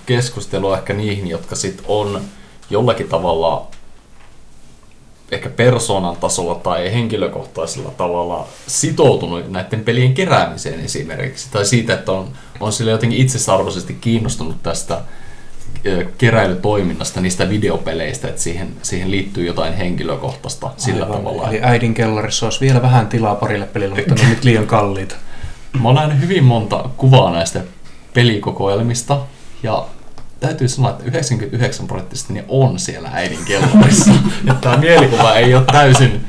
keskustelu 0.05 0.73
ehkä 0.73 0.93
niihin, 0.93 1.27
jotka 1.27 1.55
sit 1.55 1.83
on 1.87 2.21
jollakin 2.69 3.09
tavalla 3.09 3.67
ehkä 5.33 5.49
persoonan 5.49 6.15
tasolla 6.15 6.55
tai 6.55 6.93
henkilökohtaisella 6.93 7.91
tavalla 7.97 8.47
sitoutunut 8.67 9.51
näiden 9.51 9.83
pelien 9.83 10.13
keräämiseen 10.13 10.79
esimerkiksi. 10.79 11.51
Tai 11.51 11.65
siitä, 11.65 11.93
että 11.93 12.11
on, 12.11 12.27
on 12.59 12.73
sille 12.73 12.91
jotenkin 12.91 13.21
itsesarvoisesti 13.21 13.93
kiinnostunut 13.93 14.63
tästä 14.63 15.01
keräilytoiminnasta, 16.17 17.21
niistä 17.21 17.49
videopeleistä, 17.49 18.27
että 18.27 18.41
siihen, 18.41 18.67
siihen 18.81 19.11
liittyy 19.11 19.45
jotain 19.45 19.73
henkilökohtaista 19.73 20.71
sillä 20.77 21.05
Aivan, 21.05 21.17
tavalla. 21.17 21.49
Eli 21.49 21.59
äidin 21.61 21.93
kellarissa 21.93 22.45
olisi 22.45 22.61
vielä 22.61 22.81
vähän 22.81 23.07
tilaa 23.07 23.35
parille 23.35 23.65
pelille, 23.65 23.95
mutta 23.95 24.15
ne 24.15 24.21
on 24.21 24.29
nyt 24.29 24.43
liian 24.43 24.67
kalliita. 24.67 25.15
Mä 25.81 25.87
oon 25.87 25.95
nähnyt 25.95 26.21
hyvin 26.21 26.43
monta 26.43 26.89
kuvaa 26.97 27.31
näistä 27.31 27.61
pelikokoelmista 28.13 29.19
ja 29.63 29.85
täytyy 30.43 30.67
sanoa, 30.67 30.91
että 30.91 31.03
99 31.03 31.87
prosenttisesti 31.87 32.33
ne 32.33 32.45
on 32.47 32.79
siellä 32.79 33.09
äidin 33.13 33.45
kellarissa. 33.45 34.11
että 34.49 34.61
tämä 34.61 34.77
mielikuva 34.77 35.35
ei 35.35 35.55
ole 35.55 35.63
täysin 35.71 36.25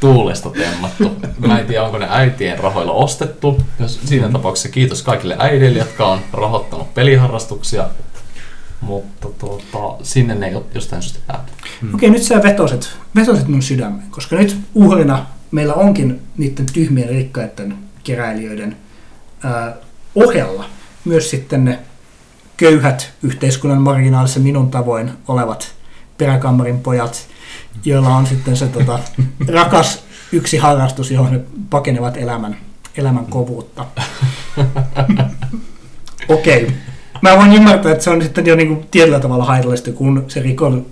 tuulesta 0.00 0.50
temmattu. 0.50 1.16
Mä 1.38 1.58
en 1.58 1.66
tiedä, 1.66 1.84
onko 1.84 1.98
ne 1.98 2.06
äitien 2.10 2.58
rahoilla 2.58 2.92
ostettu. 2.92 3.62
Jos 3.80 4.00
siinä 4.04 4.28
tapauksessa 4.28 4.68
kiitos 4.68 5.02
kaikille 5.02 5.36
äideille, 5.38 5.78
jotka 5.78 6.06
on 6.06 6.20
rahoittanut 6.32 6.94
peliharrastuksia. 6.94 7.88
Mutta 8.80 9.28
tuota, 9.38 10.04
sinne 10.04 10.34
ne 10.34 10.46
ei 10.46 10.54
ole 10.54 10.64
jostain 10.74 11.02
syystä 11.02 11.18
päätynyt. 11.26 11.60
Mm. 11.82 11.94
Okei, 11.94 12.10
nyt 12.10 12.22
sä 12.22 12.42
vetoset, 12.42 12.96
vetoset 13.16 13.48
mun 13.48 13.62
sydämeen, 13.62 14.10
koska 14.10 14.36
nyt 14.36 14.56
uhrina 14.74 15.26
meillä 15.50 15.74
onkin 15.74 16.22
niiden 16.36 16.66
tyhmien 16.72 17.08
rikkaiden 17.08 17.74
keräilijöiden 18.04 18.76
ää, 19.44 19.76
ohella 20.14 20.64
myös 21.04 21.30
sitten 21.30 21.64
ne 21.64 21.78
köyhät 22.62 23.12
yhteiskunnan 23.22 23.82
marginaalissa 23.82 24.40
minun 24.40 24.70
tavoin 24.70 25.10
olevat 25.28 25.74
peräkammarin 26.18 26.80
pojat, 26.80 27.26
joilla 27.84 28.16
on 28.16 28.26
sitten 28.26 28.56
se 28.56 28.68
tota, 28.68 28.98
rakas 29.54 30.04
yksi 30.32 30.56
harrastus, 30.56 31.10
johon 31.10 31.32
ne 31.32 31.40
pakenevat 31.70 32.16
elämän, 32.16 32.56
elämän 32.96 33.26
kovuutta. 33.26 33.86
Okei. 36.28 36.62
Okay. 36.62 36.76
Mä 37.22 37.36
voin 37.36 37.52
ymmärtää, 37.52 37.92
että 37.92 38.04
se 38.04 38.10
on 38.10 38.22
sitten 38.22 38.46
jo 38.46 38.56
niin 38.56 38.68
kuin 38.68 38.86
tietyllä 38.90 39.20
tavalla 39.20 39.44
haitallista, 39.44 39.92
kun 39.92 40.24
se 40.28 40.42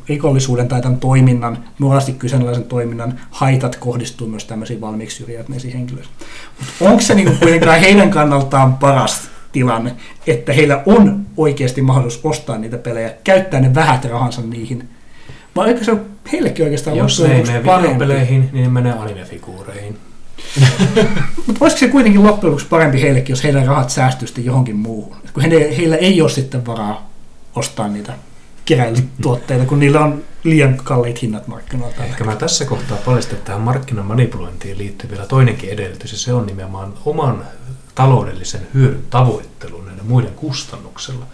rikollisuuden 0.09 0.69
tai 0.69 0.83
tämän 0.83 1.01
toiminnan, 1.01 1.65
nuorasti 1.79 2.13
kyseenalaisen 2.13 2.65
toiminnan 2.65 3.21
haitat 3.31 3.77
kohdistuu 3.77 4.27
myös 4.27 4.45
tämmöisiin 4.45 4.81
valmiiksi 4.81 5.17
syrjäytyneisiin 5.17 5.73
henkilöihin. 5.75 6.11
Mutta 6.59 6.85
onko 6.85 7.01
se 7.01 7.15
niin 7.15 7.39
kuitenkaan 7.39 7.81
heidän 7.81 8.11
kannaltaan 8.11 8.77
paras 8.77 9.30
tilanne, 9.53 9.93
että 10.27 10.53
heillä 10.53 10.83
on 10.87 11.27
oikeasti 11.37 11.83
mahdollisuus 11.83 12.25
ostaa 12.25 12.59
niitä 12.59 12.79
pelejä, 12.79 13.15
käyttää 13.25 13.61
ne 13.61 13.75
vähät 13.75 14.05
rahansa 14.05 14.43
niihin, 14.43 14.89
vai 15.57 15.69
eikö 15.69 15.85
se 15.85 15.93
ole 15.93 16.01
heillekin 16.33 16.65
oikeastaan 16.65 16.97
Jos 16.97 17.21
ne 17.21 17.37
ei 17.37 17.43
mene 17.43 17.63
videopeleihin, 17.63 18.49
niin 18.53 18.63
ne 18.63 18.71
menee 18.71 18.93
animefiguureihin. 18.93 19.99
Mutta 21.47 21.61
olisiko 21.61 21.79
se 21.79 21.89
kuitenkin 21.89 22.25
loppujen 22.25 22.51
lopuksi 22.51 22.67
parempi 22.67 23.03
heillekin, 23.03 23.33
jos 23.33 23.45
heidän 23.45 23.67
rahat 23.67 23.91
säästyisi 23.91 24.45
johonkin 24.45 24.77
muuhun? 24.77 25.17
Kun 25.33 25.43
heille, 25.43 25.77
heillä 25.77 25.97
ei 25.97 26.23
ole 26.23 26.31
sitten 26.31 26.67
varaa 26.67 27.11
ostaa 27.57 27.89
niitä 27.89 28.13
keräilytuotteita, 28.65 29.65
kun 29.65 29.81
niillä 29.81 30.01
on 30.01 30.25
liian 30.45 30.77
kalliit 30.85 31.23
hinnat 31.23 31.47
markkinoilta. 31.47 32.05
Ehkä 32.05 32.25
mä 32.25 32.37
tässä 32.37 32.65
kohtaa 32.65 32.99
paljastan, 33.05 33.35
että 33.35 33.47
tähän 33.47 33.61
markkinamanipulointiin 33.61 34.79
liittyy 34.79 35.11
vielä 35.11 35.27
toinenkin 35.27 35.71
edellytys, 35.71 36.13
ja 36.13 36.19
se 36.19 36.33
on 36.33 36.47
nimenomaan 36.47 36.95
oman 37.05 37.45
taloudellisen 38.01 38.69
hyödyn 38.75 39.05
tavoittelu 39.11 39.83
näiden 39.83 40.07
muiden 40.07 40.35
kustannuksella. 40.35 41.27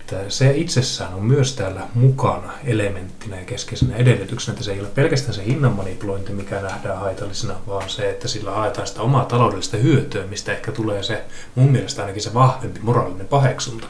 Että 0.00 0.16
se 0.28 0.56
itsessään 0.56 1.14
on 1.14 1.24
myös 1.24 1.56
täällä 1.56 1.80
mukana 1.94 2.52
elementtinä 2.64 3.36
ja 3.36 3.44
keskeisenä 3.44 3.96
edellytyksenä, 3.96 4.52
että 4.52 4.64
se 4.64 4.72
ei 4.72 4.80
ole 4.80 4.88
pelkästään 4.88 5.34
se 5.34 5.44
hinnan 5.44 5.72
manipulointi, 5.72 6.32
mikä 6.32 6.60
nähdään 6.60 6.98
haitallisena, 6.98 7.54
vaan 7.66 7.90
se, 7.90 8.10
että 8.10 8.28
sillä 8.28 8.50
haetaan 8.50 8.86
sitä 8.86 9.02
omaa 9.02 9.24
taloudellista 9.24 9.76
hyötyä, 9.76 10.26
mistä 10.26 10.52
ehkä 10.52 10.72
tulee 10.72 11.02
se 11.02 11.24
mun 11.54 11.72
mielestä 11.72 12.02
ainakin 12.02 12.22
se 12.22 12.34
vahvempi 12.34 12.80
moraalinen 12.82 13.26
paheksunta. 13.26 13.86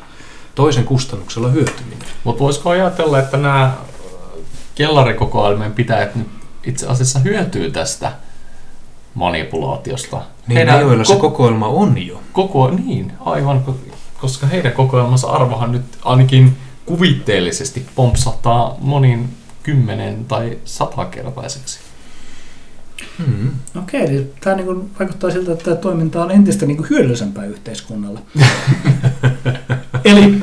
Toisen 0.54 0.85
kustannuksella 0.85 1.49
hyötyminen. 1.49 2.09
Mutta 2.25 2.40
voisiko 2.40 2.71
ajatella, 2.71 3.18
että 3.18 3.37
nämä 3.37 3.76
kellarikokoelmien 4.75 5.73
pitäjät 5.73 6.14
nyt 6.14 6.28
itse 6.64 6.87
asiassa 6.87 7.18
hyötyy 7.18 7.71
tästä 7.71 8.12
manipulaatiosta. 9.14 10.23
Niin 10.47 10.56
Heidän 10.56 10.75
ne, 10.75 10.80
joilla 10.80 11.02
ko- 11.02 11.06
se 11.06 11.16
kokoelma 11.16 11.68
on 11.68 12.06
jo. 12.06 12.21
Koko, 12.33 12.71
niin, 12.71 13.12
aivan, 13.21 13.64
koska 14.21 14.47
heidän 14.47 14.73
kokoelmansa 14.73 15.30
arvohan 15.30 15.73
nyt 15.73 15.85
ainakin 16.04 16.56
kuvitteellisesti 16.87 17.87
pompsahtaa 17.94 18.76
monin 18.80 19.28
kymmenen 19.62 20.25
tai 20.25 20.59
satakertaiseksi. 20.64 21.78
Hmm. 23.18 23.50
Okei, 23.78 24.00
eli 24.00 24.33
tämä 24.40 24.56
niin 24.56 24.90
vaikuttaa 24.99 25.30
siltä, 25.30 25.52
että 25.52 25.64
tämä 25.64 25.76
toiminta 25.76 26.23
on 26.23 26.30
entistä 26.30 26.66
niin 26.66 26.87
hyödyllisempää 26.90 27.44
yhteiskunnalle. 27.44 28.21
eli 30.04 30.40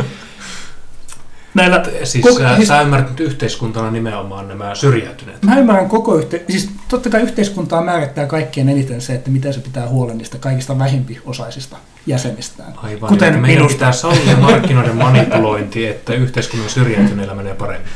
näillä... 1.53 1.83
Siis 2.03 2.25
koko, 2.25 2.39
sä, 2.39 2.55
siis, 2.55 2.67
sä 2.67 2.81
ymmärrät 2.81 3.19
yhteiskuntana 3.19 3.91
nimenomaan 3.91 4.47
nämä 4.47 4.75
syrjäytyneet. 4.75 5.43
Mä 5.43 5.59
ymmärrän 5.59 5.89
koko 5.89 6.15
yhte... 6.15 6.43
Siis 6.49 6.69
totta 6.87 7.09
kai 7.09 7.21
yhteiskuntaa 7.21 7.81
määrittää 7.81 8.25
kaikkien 8.25 8.69
eniten 8.69 9.01
se, 9.01 9.13
että 9.15 9.31
miten 9.31 9.53
se 9.53 9.59
pitää 9.59 9.87
huolen 9.87 10.17
niistä 10.17 10.37
kaikista 10.37 10.79
vähimpiosaisista 10.79 11.77
jäsenistään. 12.07 12.73
Aivan, 12.77 13.09
Kuten 13.09 13.39
meidän 13.39 13.41
minusta. 13.57 13.73
pitää 13.73 13.91
sallia 13.91 14.37
markkinoiden 14.37 14.95
manipulointi, 14.95 15.87
että 15.87 16.13
yhteiskunnan 16.13 16.69
syrjäytyneillä 16.69 17.33
menee 17.33 17.53
paremmin. 17.53 17.89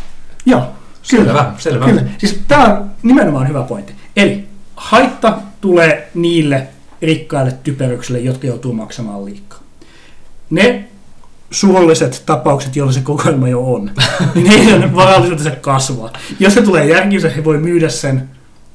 Joo, 0.46 0.68
Selvä, 1.02 1.24
kyllä. 1.26 1.54
selvä. 1.58 1.86
Kyllä. 1.86 2.04
Siis 2.18 2.40
tämä 2.48 2.64
on 2.64 2.92
nimenomaan 3.04 3.48
hyvä 3.48 3.64
pointti. 3.64 3.94
Eli 4.16 4.48
haitta 4.76 5.38
tulee 5.62 6.10
niille 6.14 6.68
rikkaille 7.02 7.52
typeryksille, 7.64 8.20
jotka 8.20 8.48
joutuu 8.48 8.74
maksamaan 8.74 9.26
liikaa. 9.26 9.60
Ne 10.50 10.88
surulliset 11.52 12.24
tapaukset, 12.26 12.76
joilla 12.76 12.94
se 12.94 13.02
kokoelma 13.02 13.48
jo 13.48 13.74
on, 13.74 13.92
niin 14.36 14.48
heidän 14.48 14.96
varallisuutensa 14.96 15.52
kasvaa. 15.52 16.14
Jos 16.40 16.54
se 16.54 16.62
tulee 16.62 16.86
järkiinsä, 16.86 17.30
he 17.30 17.44
voi 17.44 17.58
myydä 17.58 17.90
sen 17.90 18.30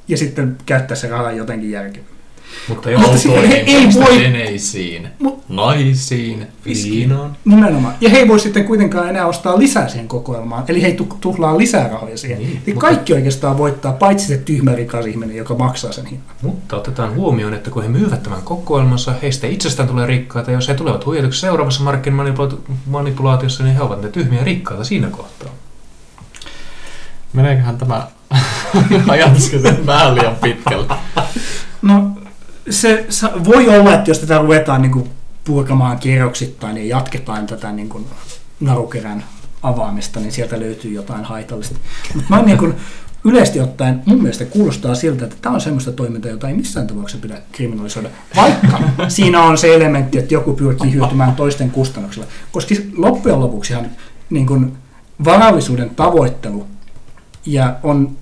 ja 0.09 0.17
sitten 0.17 0.59
käyttää 0.67 0.97
se 0.97 1.09
rahaa 1.09 1.33
jotenkin 1.33 1.71
järkevästi. 1.71 2.20
Mutta 2.69 2.91
jos 2.91 3.03
autoihin, 3.03 3.51
he 3.51 3.57
ei 3.57 3.89
voi... 3.95 4.19
veneisiin, 4.23 5.09
Mut, 5.19 5.49
naisiin, 5.49 6.47
viinoon. 6.65 7.37
Nimenomaan. 7.45 7.95
Ja 8.01 8.11
he 8.11 8.19
ei 8.19 8.29
voi 8.29 8.41
sitten 8.41 8.65
kuitenkaan 8.65 9.09
enää 9.09 9.27
ostaa 9.27 9.59
lisää 9.59 9.89
siihen 9.89 10.09
kokoelmaan, 10.09 10.65
eli 10.69 10.83
he 10.83 10.87
ei 10.87 10.97
tuhlaa 11.21 11.59
lisää 11.59 11.89
rahoja 11.89 12.19
siihen. 12.19 12.39
Niin, 12.39 12.51
eli 12.51 12.75
mutta... 12.75 12.81
kaikki 12.81 13.13
oikeastaan 13.13 13.59
voittaa, 13.59 13.93
paitsi 13.93 14.27
se 14.27 14.39
tyhmä 14.39 14.75
rikas 14.75 15.07
ihminen, 15.07 15.37
joka 15.37 15.55
maksaa 15.55 15.93
sen 15.93 16.07
hinnan. 16.07 16.37
Mutta 16.43 16.77
otetaan 16.77 17.15
huomioon, 17.15 17.55
että 17.55 17.71
kun 17.71 17.83
he 17.83 17.89
myyvät 17.89 18.23
tämän 18.23 18.43
kokoelmansa, 18.43 19.15
heistä 19.23 19.47
itsestään 19.47 19.89
tulee 19.89 20.07
rikkaita, 20.07 20.51
jos 20.51 20.69
he 20.69 20.75
tulevat 20.75 21.07
huijatuksi 21.07 21.41
seuraavassa 21.41 21.83
markkinamanipulaatiossa, 21.83 23.65
niin 23.65 23.77
he 23.77 23.83
ovat 23.83 24.03
ne 24.03 24.09
tyhmiä 24.09 24.45
rikkaita 24.45 24.85
siinä 24.85 25.09
kohtaa. 25.09 25.49
Meneeköhän 27.33 27.79
tämä 27.79 28.07
ajatuskin 29.09 29.87
vähän 29.87 30.15
liian 30.15 30.37
pitkälle? 30.37 30.87
No, 31.83 32.11
se, 32.71 33.07
voi 33.45 33.79
olla, 33.79 33.95
että 33.95 34.11
jos 34.11 34.19
tätä 34.19 34.39
ruvetaan 34.39 34.83
niin 34.83 34.93
kuin 34.93 35.11
purkamaan 35.45 35.99
kierroksittain 35.99 36.77
ja 36.77 36.85
jatketaan 36.85 37.47
tätä 37.47 37.73
niin 37.73 37.89
kuin 37.89 38.07
narukerän 38.61 39.25
avaamista, 39.63 40.21
niin 40.21 40.33
sieltä 40.33 40.61
löytyy 40.61 40.93
jotain 40.93 41.25
haitallista. 41.25 41.79
Mutta 42.15 42.31
mä 42.31 42.43
niin 42.43 42.59
kuin, 42.59 42.75
yleisesti 43.25 43.61
ottaen 43.61 44.03
mun 44.07 44.23
mielestä 44.23 44.45
kuulostaa 44.45 44.95
siltä, 44.95 45.25
että 45.25 45.37
tämä 45.43 45.55
on 45.55 45.61
semmoista 45.61 45.93
toimintaa, 45.93 46.31
jota 46.31 46.49
ei 46.49 46.55
missään 46.55 46.87
tapauksessa 46.87 47.23
pidä 47.23 47.39
kriminalisoida, 47.53 48.09
vaikka 48.37 48.79
siinä 49.09 49.43
on 49.43 49.59
se 49.59 49.75
elementti, 49.75 50.19
että 50.19 50.35
joku 50.35 50.53
pyrkii 50.53 50.93
hyötymään 50.93 51.37
toisten 51.37 51.71
kustannuksella. 51.71 52.29
Koska 52.53 52.75
loppujen 52.97 53.41
lopuksihan 53.41 53.91
niin 54.31 54.47
kuin 54.47 54.77
varallisuuden 55.25 55.91
tavoittelu 55.91 56.67
ja 57.47 57.77
on 57.83 58.17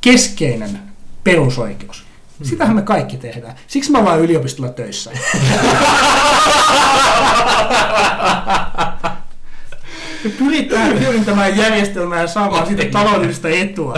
keskeinen 0.00 0.78
perusoikeus. 1.24 2.09
Sitähän 2.42 2.76
me 2.76 2.82
kaikki 2.82 3.16
tehdään. 3.16 3.54
Siksi 3.66 3.90
mä 3.90 3.98
ollaan 3.98 4.20
yliopistolla 4.20 4.72
töissä. 4.72 5.10
Me 10.24 10.30
pyritään 10.38 11.00
hyödyntämään 11.00 11.56
järjestelmää 11.56 12.20
ja 12.20 12.26
saamaan 12.26 12.66
siitä 12.66 12.84
taloudellista 12.84 13.48
etua. 13.48 13.94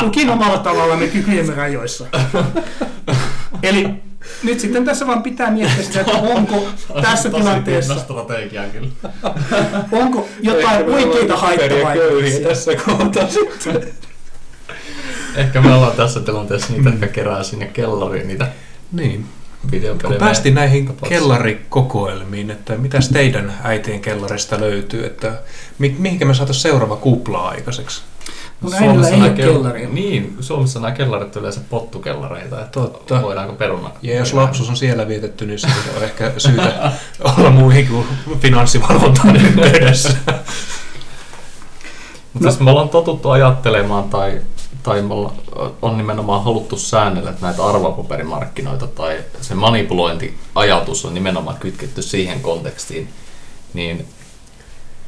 Kukin 0.00 0.30
omalla 0.30 0.58
tavalla 0.58 0.96
me 0.96 1.06
kykyjemme 1.06 1.54
rajoissa. 1.54 2.06
Eli 3.62 3.88
nyt 4.42 4.60
sitten 4.60 4.84
tässä 4.84 5.06
vaan 5.06 5.22
pitää 5.22 5.50
miettiä 5.50 5.84
sitä, 5.84 6.00
että 6.00 6.18
onko 6.18 6.68
tässä 7.02 7.30
tilanteessa... 7.30 7.98
strategia 7.98 8.62
kyllä. 8.62 8.88
Onko 9.92 10.28
jotain 10.42 10.84
oikeita 10.84 11.36
haittavaikutuksia. 11.36 12.48
tässä 12.48 12.72
kohtaa 12.76 13.28
sitten. 13.28 13.92
Ehkä 15.36 15.60
me 15.60 15.74
ollaan 15.74 15.96
tässä 15.96 16.20
tilanteessa 16.20 16.72
niitä, 16.72 16.88
jotka 16.90 17.06
kerää 17.06 17.42
sinne 17.42 17.66
kellariin 17.66 18.28
niitä 18.28 18.48
niin. 18.92 19.26
Kun 20.06 20.14
päästiin 20.18 20.54
näihin 20.54 20.86
tapaus. 20.86 21.08
kellarikokoelmiin, 21.08 22.50
että 22.50 22.76
mitäs 22.76 23.08
teidän 23.08 23.54
äitien 23.64 24.00
kellarista 24.00 24.60
löytyy, 24.60 25.06
että 25.06 25.32
mi- 25.78 25.96
mihinkä 25.98 26.24
me 26.24 26.34
saataisiin 26.34 26.62
seuraava 26.62 26.96
kupla 26.96 27.48
aikaiseksi? 27.48 28.02
Mun 28.60 28.74
äidillä 28.74 29.08
ei 29.08 29.20
ole 29.20 29.30
kellaria. 29.30 29.88
Niin, 29.88 30.36
Suomessa 30.40 30.80
nämä 30.80 30.92
kellarit 30.92 31.36
yleensä 31.36 31.60
pottukellareita, 31.70 32.60
että 32.60 32.80
Totta. 32.80 33.22
voidaanko 33.22 33.54
peruna. 33.54 33.90
Ja 34.02 34.16
jos 34.16 34.32
lapsuus 34.34 34.68
on 34.68 34.76
siellä 34.76 35.08
vietetty, 35.08 35.46
niin 35.46 35.58
on 35.96 36.04
ehkä 36.04 36.32
syytä 36.38 36.92
olla 37.38 37.50
muihin 37.50 37.86
kuin 37.88 38.06
finanssivalvontaan 38.40 39.36
yhteydessä. 39.46 40.10
Mutta 42.32 42.48
no. 42.48 42.56
me 42.64 42.70
ollaan 42.70 42.88
totuttu 42.88 43.30
ajattelemaan 43.30 44.04
tai 44.04 44.40
tai 44.82 45.02
on 45.82 45.96
nimenomaan 45.96 46.44
haluttu 46.44 46.78
säännellä 46.78 47.34
näitä 47.40 47.64
arvopaperimarkkinoita 47.64 48.86
tai 48.86 49.18
se 49.40 49.54
manipulointiajatus 49.54 51.04
on 51.04 51.14
nimenomaan 51.14 51.56
kytketty 51.56 52.02
siihen 52.02 52.40
kontekstiin, 52.40 53.08
niin 53.74 54.06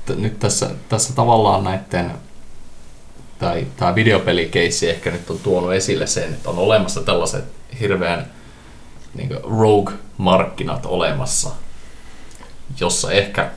t- 0.06 0.16
nyt 0.16 0.38
tässä, 0.38 0.70
tässä 0.88 1.14
tavallaan 1.14 1.64
näiden 1.64 2.12
tai 3.38 3.66
tämä 3.76 3.94
videopelikeissi 3.94 4.90
ehkä 4.90 5.10
nyt 5.10 5.30
on 5.30 5.38
tuonut 5.38 5.72
esille 5.72 6.06
sen, 6.06 6.24
että 6.24 6.50
on 6.50 6.58
olemassa 6.58 7.02
tällaiset 7.02 7.44
hirveän 7.80 8.32
niin 9.14 9.30
rogue-markkinat 9.42 10.86
olemassa, 10.86 11.50
jossa 12.80 13.12
ehkä 13.12 13.50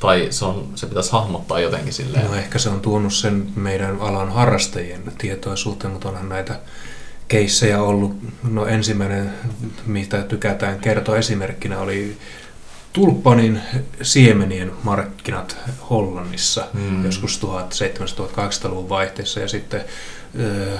tai 0.00 0.26
se, 0.30 0.44
on, 0.44 0.68
se 0.74 0.86
pitäisi 0.86 1.12
hahmottaa 1.12 1.60
jotenkin 1.60 1.92
silleen. 1.92 2.24
No 2.26 2.34
ehkä 2.34 2.58
se 2.58 2.68
on 2.68 2.80
tuonut 2.80 3.14
sen 3.14 3.46
meidän 3.56 4.00
alan 4.00 4.32
harrastajien 4.32 5.02
tietoisuuteen, 5.18 5.92
mutta 5.92 6.08
onhan 6.08 6.28
näitä 6.28 6.58
keissejä 7.28 7.82
ollut. 7.82 8.16
No 8.50 8.66
ensimmäinen, 8.66 9.32
mitä 9.86 10.22
tykätään 10.22 10.78
kertoa 10.78 11.16
esimerkkinä, 11.16 11.78
oli 11.78 12.16
tulppanin 12.92 13.60
siemenien 14.02 14.72
markkinat 14.82 15.56
Hollannissa 15.90 16.66
Mm. 16.72 17.04
joskus 17.04 17.40
1700-1800-luvun 17.42 18.88
vaihteessa 18.88 19.40
ja 19.40 19.48
sitten 19.48 19.84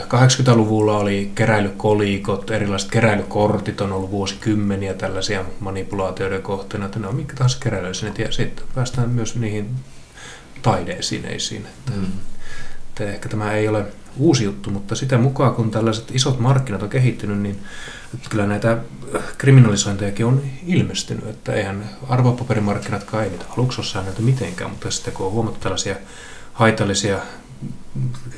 80-luvulla 0.09 0.99
oli 0.99 1.33
keräilykolikot, 1.35 2.51
erilaiset 2.51 2.91
keräilykortit 2.91 3.81
on 3.81 3.93
ollut 3.93 4.11
vuosikymmeniä 4.11 4.95
tällaisia 4.95 5.45
manipulaatioiden 5.61 6.43
kohteena, 6.43 6.87
että 6.87 6.99
ne 6.99 7.07
on 7.07 7.17
minkä 7.17 7.35
tahansa 7.35 7.59
keräilyesineet 7.61 8.19
ja 8.19 8.33
sitten 8.33 8.65
päästään 8.75 9.11
myös 9.11 9.37
niihin 9.37 9.71
taideesineisiin. 10.63 11.67
Että, 11.67 11.93
Mm. 11.93 12.07
että 12.89 13.05
ehkä 13.05 13.29
tämä 13.29 13.53
ei 13.53 13.69
ole 13.69 13.85
uusi 14.17 14.45
juttu, 14.45 14.71
mutta 14.71 14.95
sitä 14.95 15.19
mukaan 15.19 15.55
kun 15.55 15.71
tällaiset 15.71 16.11
isot 16.15 16.39
markkinat 16.39 16.83
on 16.83 16.89
kehittynyt, 16.89 17.39
niin 17.39 17.59
kyllä 18.31 18.47
näitä 18.47 18.79
kriminalisointejakin 19.39 20.27
on 20.27 20.43
ilmestynyt, 20.67 21.27
että 21.29 21.53
eihän 21.53 21.91
arvopaperimarkkinatkaan 22.09 23.25
ei 23.25 23.31
niitä 23.31 23.45
aluksi 23.57 23.81
ole 23.81 23.87
säännelty 23.87 24.23
mitenkään, 24.23 24.71
mutta 24.71 24.91
sitten 24.91 25.15
kun 25.15 25.27
on 25.27 25.33
huomattu 25.33 25.61
tällaisia 25.61 25.97
haitallisia 26.53 27.19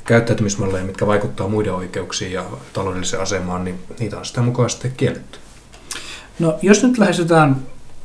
käyttäytymismalleja, 0.05 0.85
mitkä 0.85 1.07
vaikuttaa 1.07 1.49
muiden 1.49 1.75
oikeuksiin 1.75 2.33
ja 2.33 2.45
taloudelliseen 2.73 3.23
asemaan, 3.23 3.65
niin 3.65 3.79
niitä 3.99 4.19
on 4.19 4.27
sitä 4.27 4.43
mukaan 4.43 4.71
sitten 4.71 4.93
kielletty. 4.97 5.39
No, 6.39 6.59
jos 6.63 6.83
nyt 6.83 6.99
lähestytään 6.99 7.57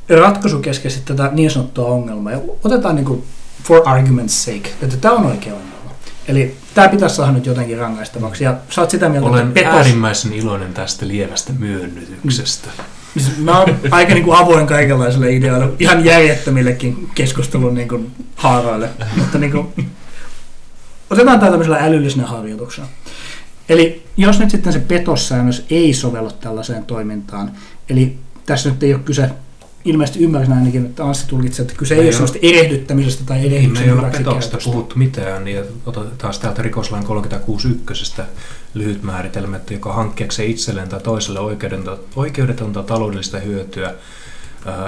ratkaisukeskeisesti 0.08 1.04
tätä 1.06 1.30
niin 1.32 1.50
sanottua 1.50 1.86
ongelmaa, 1.86 2.32
ja 2.32 2.40
otetaan 2.64 2.96
niin 2.96 3.06
kuin 3.06 3.24
for 3.62 3.80
argument's 3.80 4.28
sake, 4.28 4.70
että 4.82 4.96
tämä 4.96 5.14
on 5.14 5.26
oikea 5.26 5.54
ongelma. 5.54 5.74
Eli 6.28 6.56
tämä 6.74 6.88
pitäisi 6.88 7.16
saada 7.16 7.32
nyt 7.32 7.46
jotenkin 7.46 7.78
rangaistavaksi, 7.78 8.44
ja 8.44 8.56
sä 8.70 8.80
oot 8.80 8.90
sitä 8.90 9.08
mieltä, 9.08 9.28
Olen 9.28 9.48
että 9.48 9.54
petos... 9.54 9.74
äärimmäisen 9.74 10.32
iloinen 10.32 10.74
tästä 10.74 11.08
lievästä 11.08 11.52
myönnytyksestä. 11.58 12.68
Siis 13.12 13.38
Mä 13.38 13.58
oon 13.58 13.76
aika 13.90 14.14
niin 14.14 14.24
kuin 14.24 14.38
avoin 14.38 14.66
kaikenlaisille 14.66 15.32
ideoille, 15.32 15.72
ihan 15.78 16.04
järjettömillekin 16.04 17.08
keskustelun 17.14 17.74
niin 17.74 17.88
kuin 17.88 18.12
haaraille. 18.36 18.88
Mutta 19.16 19.38
niin 19.38 19.52
kuin, 19.52 19.68
otetaan 21.14 21.38
tämä 21.38 21.50
tämmöisellä 21.50 21.78
älyllisenä 21.78 22.26
harjoituksena. 22.26 22.88
Eli 23.68 24.06
jos 24.16 24.38
nyt 24.38 24.50
sitten 24.50 24.72
se 24.72 24.78
petossäännös 24.78 25.64
ei 25.70 25.94
sovellu 25.94 26.30
tällaiseen 26.30 26.84
toimintaan, 26.84 27.52
eli 27.88 28.18
tässä 28.46 28.70
nyt 28.70 28.82
ei 28.82 28.94
ole 28.94 29.02
kyse, 29.04 29.30
ilmeisesti 29.84 30.24
ymmärsin 30.24 30.52
ainakin, 30.52 30.86
että 30.86 31.04
Anssi 31.04 31.26
tulkitsee, 31.28 31.62
että 31.62 31.74
kyse 31.76 31.94
ei 31.94 32.00
ei 32.00 32.06
ole 32.06 32.12
sellaista 32.12 32.38
erehdyttämisestä 32.42 33.24
tai 33.26 33.38
Niin, 33.38 33.50
me 33.50 33.56
erehdyksen 33.56 33.84
ei 33.84 33.92
ole 33.92 34.62
puhuttu 34.64 34.96
mitään, 34.96 35.44
niin 35.44 35.64
otetaan 35.86 36.34
täältä 36.40 36.62
rikoslain 36.62 37.04
36.1. 38.18 38.22
lyhyt 38.74 39.02
määritelmä, 39.02 39.56
että 39.56 39.74
joka 39.74 39.92
hankkiakseen 39.92 40.50
itselleen 40.50 40.88
tai 40.88 41.00
toiselle 41.00 41.40
oikeudetonta, 41.40 41.96
oikeudetonta 42.16 42.82
taloudellista 42.82 43.38
hyötyä 43.38 43.94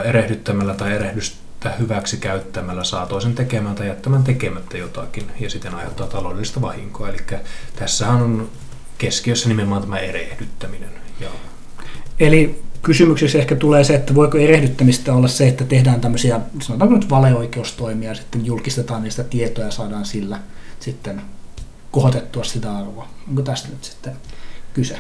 erehdyttämällä 0.04 0.74
tai 0.74 0.92
hyväksi 1.78 2.16
käyttämällä 2.16 2.84
saa 2.84 3.06
toisen 3.06 3.34
tekemään 3.34 3.74
tai 3.74 3.86
jättämään 3.86 4.24
tekemättä 4.24 4.78
jotakin 4.78 5.30
ja 5.40 5.50
siten 5.50 5.74
aiheuttaa 5.74 6.06
taloudellista 6.06 6.60
vahinkoa. 6.60 7.08
Eli 7.08 7.18
tässähän 7.76 8.22
on 8.22 8.48
keskiössä 8.98 9.48
nimenomaan 9.48 9.82
tämä 9.82 9.98
erehdyttäminen. 9.98 10.90
Ja 11.20 11.28
Eli 12.20 12.62
kysymyksessä 12.82 13.38
ehkä 13.38 13.56
tulee 13.56 13.84
se, 13.84 13.94
että 13.94 14.14
voiko 14.14 14.38
erehdyttämistä 14.38 15.14
olla 15.14 15.28
se, 15.28 15.48
että 15.48 15.64
tehdään 15.64 16.00
tämmöisiä, 16.00 16.40
sanotaanko 16.62 16.96
nyt 16.96 17.10
valeoikeustoimia, 17.10 18.14
sitten 18.14 18.46
julkistetaan 18.46 19.02
niistä 19.02 19.24
tietoja 19.24 19.66
ja 19.66 19.70
saadaan 19.72 20.06
sillä 20.06 20.38
sitten 20.80 21.22
kohotettua 21.90 22.44
sitä 22.44 22.76
arvoa. 22.76 23.08
Onko 23.28 23.42
tästä 23.42 23.68
nyt 23.68 23.84
sitten 23.84 24.12
kyse? 24.74 24.98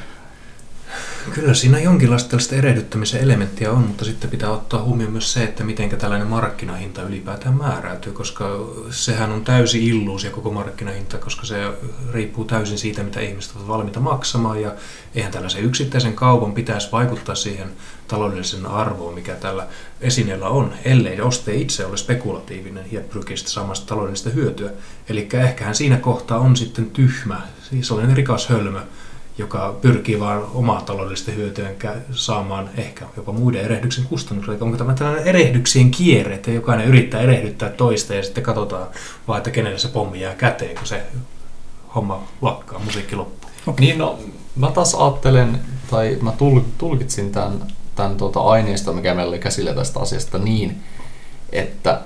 Kyllä 1.34 1.54
siinä 1.54 1.78
jonkinlaista 1.78 2.30
tällaista 2.30 2.54
erehdyttämisen 2.54 3.20
elementtiä 3.20 3.72
on, 3.72 3.82
mutta 3.82 4.04
sitten 4.04 4.30
pitää 4.30 4.50
ottaa 4.50 4.82
huomioon 4.82 5.12
myös 5.12 5.32
se, 5.32 5.44
että 5.44 5.64
miten 5.64 5.88
tällainen 5.88 6.28
markkinahinta 6.28 7.02
ylipäätään 7.02 7.54
määräytyy, 7.54 8.12
koska 8.12 8.44
sehän 8.90 9.32
on 9.32 9.44
täysi 9.44 9.86
illuusia 9.86 10.30
koko 10.30 10.50
markkinahinta, 10.50 11.18
koska 11.18 11.46
se 11.46 11.72
riippuu 12.12 12.44
täysin 12.44 12.78
siitä, 12.78 13.02
mitä 13.02 13.20
ihmiset 13.20 13.56
ovat 13.56 13.68
valmiita 13.68 14.00
maksamaan 14.00 14.62
ja 14.62 14.74
eihän 15.14 15.32
tällaisen 15.32 15.64
yksittäisen 15.64 16.14
kaupan 16.14 16.52
pitäisi 16.52 16.92
vaikuttaa 16.92 17.34
siihen 17.34 17.68
taloudellisen 18.08 18.66
arvoon, 18.66 19.14
mikä 19.14 19.34
tällä 19.34 19.66
esineellä 20.00 20.48
on, 20.48 20.74
ellei 20.84 21.20
ostaja 21.20 21.58
itse 21.58 21.86
ole 21.86 21.96
spekulatiivinen 21.96 22.84
ja 22.92 23.00
saamaan 23.34 23.76
sitä 23.76 23.88
taloudellista 23.88 24.30
hyötyä. 24.30 24.70
Eli 25.08 25.28
ehkähän 25.32 25.74
siinä 25.74 25.96
kohtaa 25.96 26.38
on 26.38 26.56
sitten 26.56 26.90
tyhmä, 26.90 27.40
siis 27.70 27.86
sellainen 27.86 28.16
rikas 28.16 28.48
hölmö, 28.48 28.80
joka 29.38 29.76
pyrkii 29.80 30.20
vain 30.20 30.42
omaa 30.54 30.82
taloudellista 30.82 31.30
hyötyä 31.30 31.70
saamaan 32.10 32.70
ehkä 32.76 33.04
jopa 33.16 33.32
muiden 33.32 33.64
erehdyksen 33.64 34.04
kustannuksella. 34.04 34.58
Onko 34.60 34.76
tämä 34.76 34.94
tällainen 34.94 35.26
erehdyksien 35.26 35.90
kierre, 35.90 36.34
että 36.34 36.50
jokainen 36.50 36.86
yrittää 36.86 37.20
erehdyttää 37.20 37.68
toista 37.68 38.14
ja 38.14 38.22
sitten 38.22 38.44
katsotaan 38.44 38.86
vaan, 39.28 39.38
että 39.38 39.50
kenelle 39.50 39.78
se 39.78 39.88
pommi 39.88 40.20
jää 40.20 40.34
käteen, 40.34 40.76
kun 40.76 40.86
se 40.86 41.02
homma 41.94 42.28
lakkaa, 42.42 42.78
musiikki 42.78 43.16
loppuu. 43.16 43.50
Niin 43.80 43.98
no, 43.98 44.18
mä 44.56 44.70
taas 44.70 44.94
ajattelen, 44.94 45.60
tai 45.90 46.18
mä 46.22 46.30
tul- 46.30 46.60
tulkitsin 46.78 47.32
tämän, 47.32 47.66
tämän 47.94 48.16
tuota 48.16 48.40
aineiston, 48.40 48.94
mikä 48.94 49.14
meillä 49.14 49.30
oli 49.30 49.38
käsillä 49.38 49.74
tästä 49.74 50.00
asiasta 50.00 50.38
niin, 50.38 50.82
että 51.52 52.00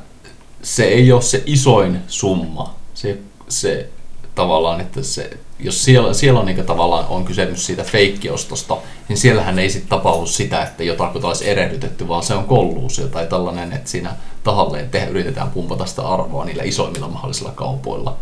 se 0.62 0.84
ei 0.84 1.12
ole 1.12 1.22
se 1.22 1.42
isoin 1.46 1.98
summa. 2.08 2.74
Se, 2.94 3.18
se 3.48 3.88
tavallaan, 4.34 4.80
että 4.80 5.02
se, 5.02 5.38
jos 5.62 5.84
siellä, 5.84 6.12
siellä 6.14 6.40
on 6.40 6.46
niin 6.46 6.64
tavallaan 6.66 7.06
on 7.08 7.24
kysymys 7.24 7.66
siitä 7.66 7.82
feikkiostosta, 7.84 8.76
niin 9.08 9.16
siellähän 9.16 9.58
ei 9.58 9.70
sitten 9.70 9.88
tapahdu 9.90 10.26
sitä, 10.26 10.62
että 10.62 10.84
jotakuta 10.84 11.26
olisi 11.28 11.48
erehdytetty, 11.48 12.08
vaan 12.08 12.22
se 12.22 12.34
on 12.34 12.44
kolluusio 12.44 13.06
tai 13.06 13.26
tällainen, 13.26 13.72
että 13.72 13.90
siinä 13.90 14.10
tahalleen 14.44 14.88
te, 14.90 15.08
yritetään 15.10 15.50
pumpata 15.50 15.86
sitä 15.86 16.02
arvoa 16.08 16.44
niillä 16.44 16.62
isoimmilla 16.62 17.08
mahdollisilla 17.08 17.52
kaupoilla. 17.54 18.16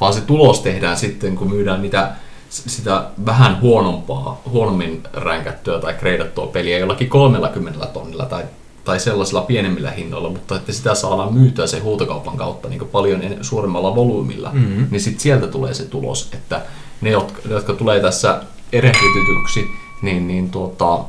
Vaan 0.00 0.14
se 0.14 0.20
tulos 0.20 0.60
tehdään 0.60 0.96
sitten, 0.96 1.36
kun 1.36 1.50
myydään 1.50 1.82
niitä 1.82 2.10
sitä 2.50 3.04
vähän 3.26 3.60
huonompaa, 3.60 4.40
huonommin 4.50 5.02
ränkättyä 5.12 5.78
tai 5.78 5.94
kreidattua 5.94 6.46
peliä 6.46 6.78
jollakin 6.78 7.08
30 7.08 7.86
tonnilla 7.86 8.24
tai, 8.24 8.42
tai 8.84 9.00
sellaisilla 9.00 9.40
pienemmillä 9.40 9.90
hinnoilla, 9.90 10.28
mutta 10.30 10.56
että 10.56 10.72
sitä 10.72 10.94
saadaan 10.94 11.34
myytyä 11.34 11.66
sen 11.66 11.82
huutokaupan 11.82 12.36
kautta 12.36 12.68
niin 12.68 12.88
paljon 12.92 13.20
suuremmalla 13.42 13.94
volyymilla, 13.96 14.50
Mhm. 14.52 14.82
niin 14.90 15.00
sitten 15.00 15.20
sieltä 15.20 15.46
tulee 15.46 15.74
se 15.74 15.84
tulos, 15.84 16.28
että 16.32 16.60
ne, 17.00 17.10
jotka, 17.10 17.40
jotka 17.48 17.72
tulee 17.72 18.00
tässä 18.00 18.42
erehdytetyksi, 18.72 19.64
niin, 20.02 20.28
niin 20.28 20.50
tuota, 20.50 21.04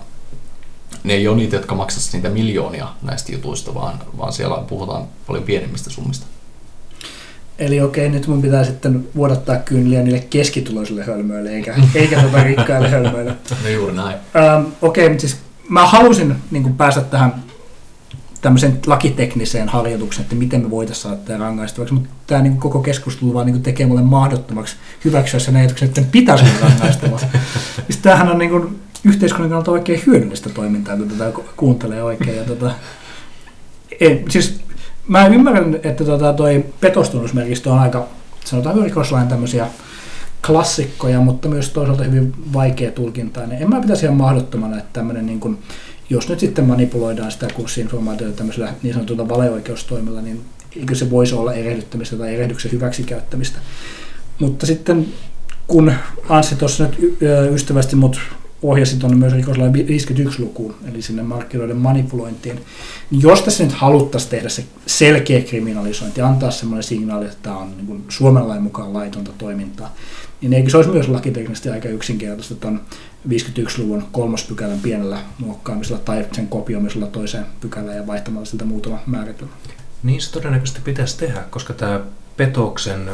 ne 1.04 1.14
ei 1.14 1.28
ole 1.28 1.38
niitä, 1.38 1.56
jotka 1.56 1.76
maksaisivat 1.76 2.14
niitä 2.14 2.30
miljoonia 2.30 2.88
näistä 3.02 3.32
jutuista, 3.32 3.74
vaan, 3.74 4.00
vaan 4.18 4.34
siellä 4.34 4.64
puhutaan 4.68 5.04
paljon 5.28 5.44
pienemmistä 5.44 5.90
summista. 5.90 6.26
Eli 7.60 7.82
okei, 7.82 8.10
nyt 8.10 8.28
mun 8.28 8.42
pitää 8.42 8.64
sitten 8.64 9.08
vuodattaa 9.16 9.56
kynliä 9.56 10.02
niille 10.02 10.20
keskituloisille 10.20 11.04
hölmöille, 11.04 11.50
eikä, 11.50 11.76
eikä 11.96 12.22
tota 12.22 12.44
rikkaille 12.44 12.90
hölmöille. 12.90 13.36
No 13.64 13.70
juuri 13.70 13.94
näin. 13.94 14.18
Ähm, 14.36 14.66
okei, 14.82 15.10
mutta 15.10 15.22
siis 15.22 15.38
mä 15.70 15.88
halusin 15.88 16.36
niin 16.52 16.64
kuin 16.64 16.76
päästä 16.76 17.02
tähän 17.02 17.45
tämmöiseen 18.46 18.80
lakitekniseen 18.88 19.70
harjoitukseen, 19.70 20.24
että 20.24 20.36
miten 20.36 20.62
me 20.62 20.70
voitaisiin 20.70 21.04
saada 21.04 21.18
tämä 21.18 21.40
rangaistavaksi, 21.40 21.94
mutta 21.94 22.10
tämä 22.28 22.42
niin 22.42 22.58
koko 22.58 22.80
keskustelu 22.80 23.34
vaan 23.34 23.46
niin 23.46 23.64
tekee 23.64 23.86
mulle 23.86 24.02
mahdottomaksi 24.02 24.76
hyväksyä 25.06 25.40
sen 25.40 25.56
ajatuksen, 25.56 25.88
että 25.88 26.02
pitäisi 26.12 26.46
olla 26.46 26.70
rangaistava. 26.70 27.20
siis 27.88 27.98
tämähän 28.02 28.30
on 28.30 28.38
niin 28.38 28.52
kuin 28.52 28.80
yhteiskunnan 29.04 29.50
kannalta 29.50 29.72
oikein 29.72 30.04
hyödyllistä 30.06 30.50
toimintaa, 30.50 30.98
kun 30.98 31.10
tätä 31.10 31.32
ku- 31.32 31.46
kuuntelee 31.58 32.04
oikein. 32.04 32.38
Ja 32.38 32.44
tota, 32.44 32.72
ei, 34.00 34.26
siis 34.30 34.60
mä 35.08 35.28
ymmärrän, 35.28 35.80
että 35.84 36.06
tota, 36.06 36.34
toi 36.34 36.66
petostunnusmerkistö 36.80 37.72
on 37.72 37.80
aika, 37.80 38.08
sanotaan 38.46 38.84
rikoslain 38.84 39.28
tämmöisiä 39.28 39.68
klassikkoja, 40.48 41.20
mutta 41.20 41.48
myös 41.48 41.70
toisaalta 41.70 42.04
hyvin 42.04 42.34
vaikea 42.54 42.92
tulkintainen. 42.92 43.62
En 43.62 43.70
mä 43.70 43.82
pitäisi 43.82 44.06
ihan 44.06 44.18
mahdottomana, 44.18 44.78
että 44.78 44.90
tämmöinen, 44.94 45.26
niin 45.26 45.40
kun, 45.40 45.58
jos 46.10 46.30
nyt 46.30 46.40
sitten 46.40 46.66
manipuloidaan 46.66 47.32
sitä 47.32 47.48
kurssi-informaatiota 47.56 48.38
tämmöisellä 48.38 48.74
niin 48.84 48.94
sanotulla 48.94 49.30
valeoikeustoimella, 49.30 50.22
niin 50.22 50.42
eikö 50.76 50.96
se 50.96 51.10
voisi 51.10 51.36
olla 51.36 51.54
erehdyttämistä 51.54 52.16
tai 52.16 52.36
erehdyksen 52.36 52.72
hyväksikäyttämistä. 52.72 53.60
Mutta 54.40 54.66
sitten 54.66 55.06
kun 55.68 55.94
Anssi 56.30 56.56
tuossa 56.56 56.84
nyt 56.84 57.18
ystävästi 57.54 57.96
mut 57.96 58.20
ohjasi 58.62 58.98
tuonne 58.98 59.18
myös 59.18 59.34
rikoslain 59.34 59.74
51-lukuun, 59.74 60.76
eli 60.92 61.02
sinne 61.02 61.24
markkinoiden 61.24 61.78
manipulointiin, 61.78 62.60
niin 63.12 63.22
jos 63.22 63.42
tässä 63.42 63.64
nyt 63.64 63.74
haluttaisiin 63.74 64.32
tehdä 64.32 64.50
se 64.50 64.64
selkeä 64.86 65.42
kriminalisointi, 65.42 66.22
antaa 66.22 66.52
semmoinen 66.52 66.84
signaali, 66.84 67.26
että 67.26 67.38
tämä 67.42 67.58
on 67.58 67.78
niin 67.78 68.04
Suomen 68.10 68.48
lain 68.48 68.62
mukaan 68.62 68.94
laitonta 68.94 69.32
toimintaa, 69.38 69.96
niin 70.42 70.54
eikö 70.54 70.70
se 70.70 70.78
olisi 70.78 70.92
myös 70.92 71.08
lakiteknisesti 71.08 71.70
aika 71.70 71.90
yksinkertaista 71.90 72.56
tuon 72.56 72.82
51-luvun 73.30 74.08
kolmospykälän 74.12 74.80
pienellä 74.80 75.20
muokkaamisella 75.38 76.00
tai 76.00 76.26
sen 76.32 76.48
kopioimisella 76.48 77.08
toiseen 77.08 77.46
pykälään 77.62 77.98
ja 77.98 78.08
vaihtamalla 78.08 78.46
siltä 78.46 78.66
muutama 78.66 79.00
määritellä. 79.06 79.52
Niin 80.04 80.22
se 80.22 80.32
todennäköisesti 80.32 80.82
pitäisi 80.82 81.18
tehdä, 81.18 81.42
koska 81.50 81.74
tämä 81.74 82.00
petoksen 82.38 83.10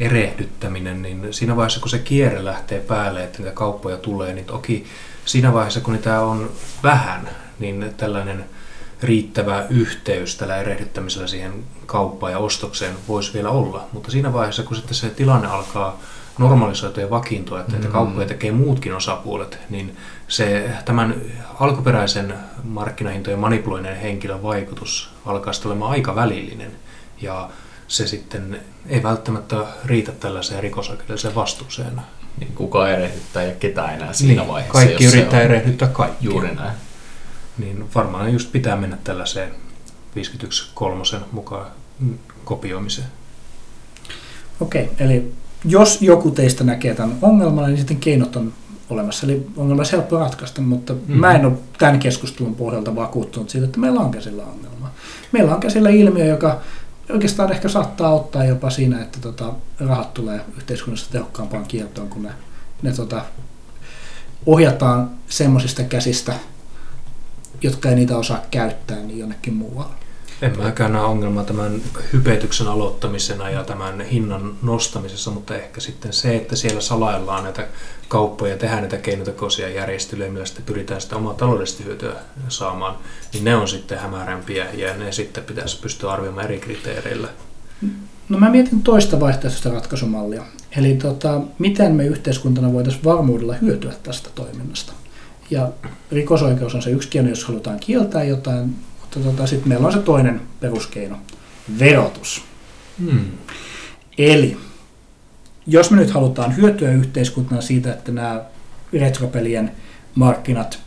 erehdyttäminen, 0.00 1.02
niin 1.02 1.26
siinä 1.30 1.56
vaiheessa 1.56 1.80
kun 1.80 1.90
se 1.90 1.98
kierre 1.98 2.44
lähtee 2.44 2.80
päälle, 2.80 3.24
että 3.24 3.38
niitä 3.38 3.54
kauppoja 3.54 3.96
tulee, 3.96 4.34
niin 4.34 4.46
toki 4.46 4.86
siinä 5.24 5.52
vaiheessa 5.52 5.80
kun 5.80 5.94
niitä 5.94 6.20
on 6.20 6.50
vähän, 6.82 7.28
niin 7.58 7.94
tällainen 7.96 8.44
riittävä 9.02 9.66
yhteys 9.70 10.36
tällä 10.36 10.56
erehdyttämisellä 10.56 11.26
siihen 11.26 11.52
kauppaan 11.86 12.32
ja 12.32 12.38
ostokseen 12.38 12.94
voisi 13.08 13.34
vielä 13.34 13.50
olla. 13.50 13.88
Mutta 13.92 14.10
siinä 14.10 14.32
vaiheessa, 14.32 14.62
kun 14.62 14.76
sitten 14.76 14.94
se 14.94 15.10
tilanne 15.10 15.48
alkaa 15.48 16.00
normalisoitua 16.38 17.02
ja 17.02 17.10
vakiintua, 17.10 17.60
että 17.60 17.76
Mm. 17.76 17.86
kauppoja 17.92 18.26
tekee 18.26 18.52
muutkin 18.52 18.94
osapuolet, 18.94 19.58
niin 19.70 19.96
se 20.28 20.70
tämän 20.84 21.14
alkuperäisen 21.60 22.34
markkinahintojen 22.64 23.38
manipuloinnin 23.38 23.96
henkilön 23.96 24.42
vaikutus 24.42 25.10
alkaa 25.26 25.52
sitten 25.52 25.70
olemaan 25.70 25.90
aika 25.90 26.14
välillinen. 26.14 26.72
Ja 27.22 27.50
se 27.88 28.06
sitten 28.06 28.60
ei 28.88 29.02
välttämättä 29.02 29.56
riitä 29.84 30.12
tällaiseen 30.12 30.62
rikosoikeudelliseen 30.62 31.34
vastuuseen. 31.34 32.00
Niin 32.38 32.52
kuka 32.54 32.88
erehdyttää 32.88 33.42
ja 33.42 33.54
ketä 33.54 33.92
enää 33.92 34.12
siinä 34.12 34.42
Niin, 34.42 34.52
vaiheessa. 34.52 34.72
Kaikki 34.78 35.04
yrittää 35.04 35.38
on 35.40 35.44
erehdyttää 35.44 35.88
kaikkia. 35.88 36.30
Juuri 36.30 36.54
näin. 36.54 36.76
Niin 37.58 37.84
varmaan 37.94 38.32
just 38.32 38.52
pitää 38.52 38.76
mennä 38.76 38.98
tällaiseen 39.04 39.50
51.3 40.16 41.20
mukaan 41.32 41.66
kopioimiseen. 42.44 43.08
Okei, 44.60 44.90
eli 44.98 45.32
jos 45.66 46.02
joku 46.02 46.30
teistä 46.30 46.64
näkee 46.64 46.94
tämän 46.94 47.16
ongelman, 47.22 47.64
niin 47.66 47.78
sitten 47.78 47.96
keinot 47.96 48.36
on 48.36 48.52
olemassa. 48.90 49.26
Eli 49.26 49.46
ongelma 49.56 49.80
olisi 49.80 49.92
helppo 49.92 50.18
ratkaista, 50.18 50.62
mutta 50.62 50.92
Mhm. 50.92 51.02
mm. 51.12 51.18
mä 51.18 51.34
en 51.34 51.46
ole 51.46 51.54
tämän 51.78 51.98
keskustelun 51.98 52.54
pohjalta 52.54 52.96
vakuuttunut 52.96 53.50
siitä, 53.50 53.66
että 53.66 53.80
meillä 53.80 54.00
on 54.00 54.10
käsillä 54.10 54.42
ongelma. 54.42 54.90
Meillä 55.32 55.54
on 55.54 55.60
käsillä 55.60 55.90
ilmiö, 55.90 56.24
joka 56.24 56.60
oikeastaan 57.12 57.52
ehkä 57.52 57.68
saattaa 57.68 58.08
auttaa 58.08 58.44
jopa 58.44 58.70
siinä, 58.70 59.02
että 59.02 59.18
tota, 59.20 59.52
rahat 59.80 60.14
tulee 60.14 60.40
yhteiskunnassa 60.56 61.10
tehokkaampaan 61.12 61.64
kiertoon, 61.64 62.08
kun 62.08 62.22
ne, 62.22 62.30
ne 62.82 62.92
tota, 62.92 63.22
ohjataan 64.46 65.10
semmoisista 65.28 65.82
käsistä, 65.82 66.34
jotka 67.62 67.88
ei 67.88 67.94
niitä 67.94 68.16
osaa 68.18 68.42
käyttää, 68.50 68.96
niin 68.96 69.18
jonnekin 69.18 69.54
muualle. 69.54 69.94
En 70.42 70.58
mäkään 70.58 70.92
näe 70.92 71.02
ongelmaa 71.02 71.44
tämän 71.44 71.82
hypetyksen 72.12 72.68
aloittamisena 72.68 73.50
ja 73.50 73.64
tämän 73.64 74.00
hinnan 74.00 74.54
nostamisessa, 74.62 75.30
mutta 75.30 75.56
ehkä 75.56 75.80
sitten 75.80 76.12
se, 76.12 76.36
että 76.36 76.56
siellä 76.56 76.80
salaillaan 76.80 77.44
näitä 77.44 77.66
kauppoja 78.08 78.52
ja 78.52 78.58
tehdään 78.58 78.80
näitä 78.80 78.96
keinotekoisia 78.96 79.68
järjestelyjä, 79.68 80.30
millä 80.30 80.46
sitten 80.46 80.64
pyritään 80.64 81.00
sitä 81.00 81.16
omaa 81.16 81.34
taloudellista 81.34 81.82
hyötyä 81.82 82.12
saamaan, 82.48 82.96
niin 83.32 83.44
ne 83.44 83.56
on 83.56 83.68
sitten 83.68 83.98
hämärämpiä 83.98 84.66
ja 84.74 84.96
ne 84.96 85.12
sitten 85.12 85.44
pitäisi 85.44 85.80
pystyä 85.80 86.12
arvioimaan 86.12 86.44
eri 86.44 86.60
kriteereillä. 86.60 87.28
No 88.28 88.38
mä 88.38 88.50
mietin 88.50 88.82
toista 88.82 89.20
vaihtoehtoista 89.20 89.70
ratkaisumallia. 89.70 90.42
Eli 90.76 90.94
tota, 90.94 91.40
miten 91.58 91.92
me 91.92 92.06
yhteiskuntana 92.06 92.72
voitaisiin 92.72 93.04
varmuudella 93.04 93.54
hyötyä 93.54 93.92
tästä 94.02 94.30
toiminnasta. 94.34 94.92
Ja 95.50 95.68
rikosoikeus 96.12 96.74
on 96.74 96.82
se 96.82 96.90
yksi 96.90 97.08
keino, 97.08 97.28
jos 97.28 97.44
halutaan 97.44 97.80
kieltää 97.80 98.24
jotain, 98.24 98.76
mutta 99.16 99.30
tota, 99.30 99.46
sitten 99.46 99.68
meillä 99.68 99.86
on 99.86 99.92
se 99.92 99.98
toinen 99.98 100.40
peruskeino, 100.60 101.16
verotus. 101.78 102.44
Hmm. 102.98 103.24
Eli 104.18 104.56
jos 105.66 105.90
me 105.90 105.96
nyt 105.96 106.10
halutaan 106.10 106.56
hyötyä 106.56 106.90
yhteiskuntana 106.90 107.60
siitä, 107.60 107.92
että 107.92 108.12
nämä 108.12 108.44
retropelien 108.92 109.72
markkinat 110.14 110.78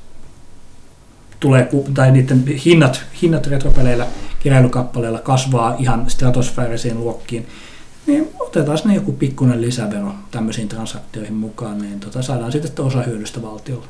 tulee, 1.40 1.70
tai 1.94 2.12
niiden 2.12 2.48
hinnat, 2.48 3.04
hinnat 3.22 3.48
retropeleillä, 3.48 4.08
keräilykappaleilla 4.40 5.20
kasvaa 5.20 5.76
ihan 5.80 6.10
stratosfäärisiin 6.10 7.00
luokkiin, 7.00 7.48
niin 8.08 8.30
otetaan 8.40 8.78
sinne 8.78 8.96
joku 8.96 9.12
pikkuinen 9.12 9.62
lisävero 9.62 10.16
tämmöisiin 10.32 10.70
transaktioihin 10.70 11.34
mukaan, 11.34 11.82
niin 11.82 12.00
tota, 12.00 12.22
saadaan 12.22 12.52
sitten 12.52 12.86
osa 12.86 13.02
hyödystä 13.02 13.42
valtiolle. 13.42 13.88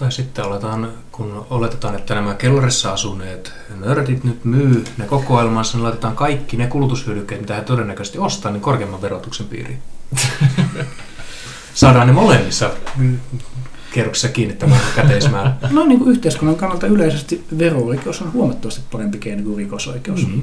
Tai 0.00 0.12
sitten 0.12 0.44
oletaan, 0.44 0.92
kun 1.12 1.46
oletetaan, 1.50 1.94
että 1.94 2.14
nämä 2.14 2.34
kellarissa 2.34 2.92
asuneet 2.92 3.52
nördit 3.80 4.24
nyt 4.24 4.44
myy 4.44 4.84
ne 4.98 5.04
kokoelmansa, 5.06 5.76
niin 5.76 5.82
laitetaan 5.82 6.16
kaikki 6.16 6.56
ne 6.56 6.66
kulutushyödykkeet, 6.66 7.40
mitä 7.40 7.54
he 7.54 7.62
todennäköisesti 7.62 8.18
ostaa, 8.18 8.52
niin 8.52 8.60
korkeamman 8.60 9.02
verotuksen 9.02 9.46
piiriin. 9.46 9.78
Saadaan 11.74 12.06
ne 12.06 12.12
molemmissa 12.12 12.70
kierroksissa 13.92 14.28
kiinni 14.28 14.54
tämä 14.54 14.76
käteismäärä. 14.96 15.52
No 15.70 15.84
niin 15.84 15.98
kuin 15.98 16.10
yhteiskunnan 16.10 16.56
kannalta 16.56 16.86
yleisesti 16.86 17.44
vero-oikeus 17.58 18.22
on 18.22 18.32
huomattavasti 18.32 18.80
parempi 18.92 19.18
keino 19.18 19.42
kuin 19.42 19.56
rikosoikeus. 19.56 20.26
Mm. 20.26 20.42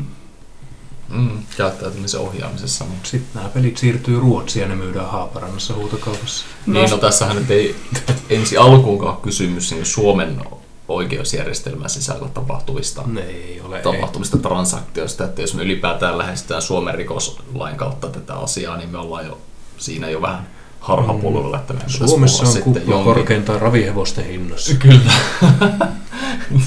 Mm, 1.09 1.39
käyttäytymisen 1.57 2.19
ohjaamisessa. 2.19 2.85
Mutta... 2.85 3.09
Sitten 3.09 3.31
nämä 3.35 3.49
pelit 3.49 3.77
siirtyy 3.77 4.19
Ruotsiin 4.19 4.61
ja 4.61 4.67
ne 4.67 4.75
myydään 4.75 5.09
Haaparannassa 5.09 5.73
huutokaupassa. 5.73 6.45
No, 6.65 6.73
Niin, 6.73 6.89
no 6.89 6.97
tässähän 6.97 7.35
nyt 7.35 7.51
ei 7.51 7.75
ensi 8.29 8.57
alkuunkaan 8.57 9.13
ole 9.15 9.21
kysymys 9.23 9.71
niin 9.71 9.85
Suomen 9.85 10.41
oikeusjärjestelmän 10.87 11.89
sisällä 11.89 12.27
tapahtuvista, 12.27 13.03
Ne 13.05 13.21
ei 13.21 13.61
ole. 13.65 13.77
Ei. 13.77 13.83
tapahtuvista 13.83 14.37
transaktioista, 14.37 15.25
että 15.25 15.41
jos 15.41 15.53
me 15.53 15.63
ylipäätään 15.63 16.17
lähestytään 16.17 16.61
Suomen 16.61 16.95
rikoslain 16.95 17.75
kautta 17.75 18.07
tätä 18.09 18.33
asiaa, 18.33 18.77
niin 18.77 18.89
me 18.89 18.97
ollaan 18.97 19.25
jo 19.25 19.37
siinä 19.77 20.09
jo 20.09 20.21
vähän 20.21 20.47
harhapolulla, 20.79 21.57
että 21.57 21.73
Suomessa 21.87 22.43
on 22.43 22.51
sitten 22.51 22.73
kupla 22.73 23.03
korkeintaan 23.03 23.61
ravihevosten 23.61 24.25
hinnassa. 24.25 24.73
Kyllä. 24.75 25.11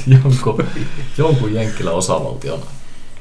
jonkun, 0.23 0.65
jonkun 1.19 1.55
Jenkkilän 1.55 1.95
osavaltion 1.95 2.61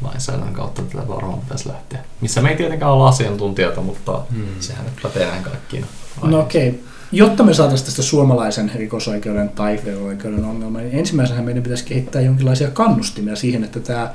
lainsäädännön 0.01 0.53
kautta 0.53 0.81
tätä 0.81 1.07
varmaan 1.07 1.39
pitäisi 1.39 1.69
lähteä. 1.69 1.99
Missä 2.21 2.41
me 2.41 2.49
ei 2.49 2.55
tietenkään 2.57 2.91
olla 2.91 3.07
asiantuntijoita, 3.07 3.81
mutta 3.81 4.21
Hmm. 4.31 4.45
sehän 4.59 4.85
nyt 4.85 4.93
pätee 5.03 5.27
näin 5.27 5.43
kaikkiin. 5.43 5.85
No 6.23 6.39
okei. 6.39 6.69
Okay. 6.69 6.81
Jotta 7.11 7.43
me 7.43 7.53
saataisiin 7.53 7.85
tästä 7.85 8.01
suomalaisen 8.01 8.71
rikosoikeuden 8.75 9.49
tai 9.49 9.79
vero-oikeuden 9.85 10.45
ongelmaa, 10.45 10.81
niin 10.81 10.99
ensimmäisenä 10.99 11.41
meidän 11.41 11.63
pitäisi 11.63 11.83
kehittää 11.83 12.21
jonkinlaisia 12.21 12.71
kannustimia 12.71 13.35
siihen, 13.35 13.63
että 13.63 13.79
tämä 13.79 14.13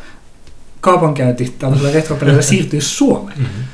kaupankäynti 0.80 1.54
tällaisella 1.58 1.92
retropelillä 1.92 2.42
siirtyisi 2.52 2.88
Suomeen. 2.88 3.38
Mm-hmm. 3.38 3.64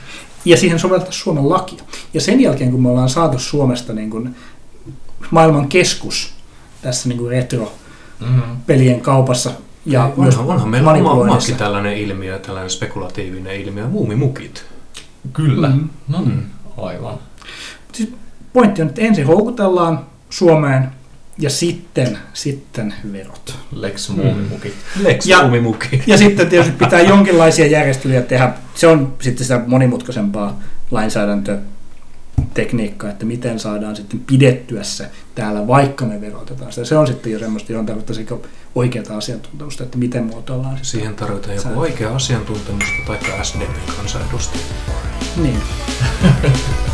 Ja 0.44 0.56
siihen 0.56 0.78
soveltaa 0.78 1.12
Suomen 1.12 1.48
lakia. 1.48 1.82
Ja 2.14 2.20
sen 2.20 2.40
jälkeen, 2.40 2.70
kun 2.70 2.82
me 2.82 2.88
ollaan 2.88 3.08
saatu 3.08 3.38
Suomesta 3.38 3.92
niin 3.92 4.10
kuin 4.10 4.36
maailman 5.30 5.68
keskus 5.68 6.34
tässä 6.82 7.08
niin 7.08 7.18
kuin 7.18 7.30
retro-pelien 7.30 8.96
Mm. 8.96 9.02
kaupassa 9.02 9.50
ja 9.92 10.12
myös 10.16 10.36
onhan, 10.36 10.54
onhan 10.54 10.68
meillä 10.68 10.92
oma, 10.92 11.10
omakin 11.10 11.56
tällainen 11.56 11.96
ilmiö, 11.96 12.38
tällainen 12.38 12.70
spekulatiivinen 12.70 13.56
ilmiö, 13.60 13.86
muumimukit. 13.88 14.64
Kyllä. 15.32 15.68
Mm. 15.68 15.88
No, 16.08 16.18
Mm. 16.18 16.42
aivan. 16.76 17.14
Pointti 18.52 18.82
on, 18.82 18.88
että 18.88 19.00
ensin 19.02 19.26
houkutellaan 19.26 20.00
Suomeen 20.30 20.88
ja 21.38 21.50
sitten, 21.50 22.18
sitten 22.32 22.94
verot. 23.12 23.54
Lex 23.72 24.08
Mm. 24.10 24.16
Muumimuki. 24.16 24.72
Lex 25.02 25.26
Ja- 25.26 25.40
muumimuki. 25.42 26.02
Ja 26.06 26.16
sitten 26.24 26.48
tietysti 26.48 26.76
pitää 26.84 27.00
jonkinlaisia 27.00 27.66
järjestelyjä 27.66 28.22
tehdä. 28.22 28.52
Se 28.74 28.86
on 28.86 29.14
sitten 29.20 29.44
sitä 29.44 29.60
monimutkaisempaa 29.66 30.58
lainsäädäntötekniikkaa, 32.50 33.10
että 33.10 33.26
miten 33.26 33.58
saadaan 33.58 33.96
sitten 33.96 34.20
pidettyä 34.20 34.82
se 34.82 35.10
täällä, 35.34 35.66
vaikka 35.66 36.04
me 36.04 36.20
verotetaan 36.20 36.72
sitä. 36.72 36.84
Se 36.86 36.98
on 36.98 37.06
sitten 37.06 37.32
jo 37.32 37.38
semmoista, 37.38 37.72
johon 37.72 37.86
tarvittaisiin 37.86 38.28
oikeaa 38.74 39.16
asiantuntemusta, 39.16 39.84
että 39.84 39.98
miten 39.98 40.24
muotoillaan 40.24 40.76
sitä. 40.76 40.88
Siihen 40.88 41.14
tarvitaan 41.14 41.50
joku 41.50 41.62
Sääntö. 41.62 41.80
oikea 41.80 42.14
asiantuntemusta 42.14 42.96
tai 43.06 43.18
SDP-kansanedustaja. 43.42 44.64
Niin. 45.36 45.60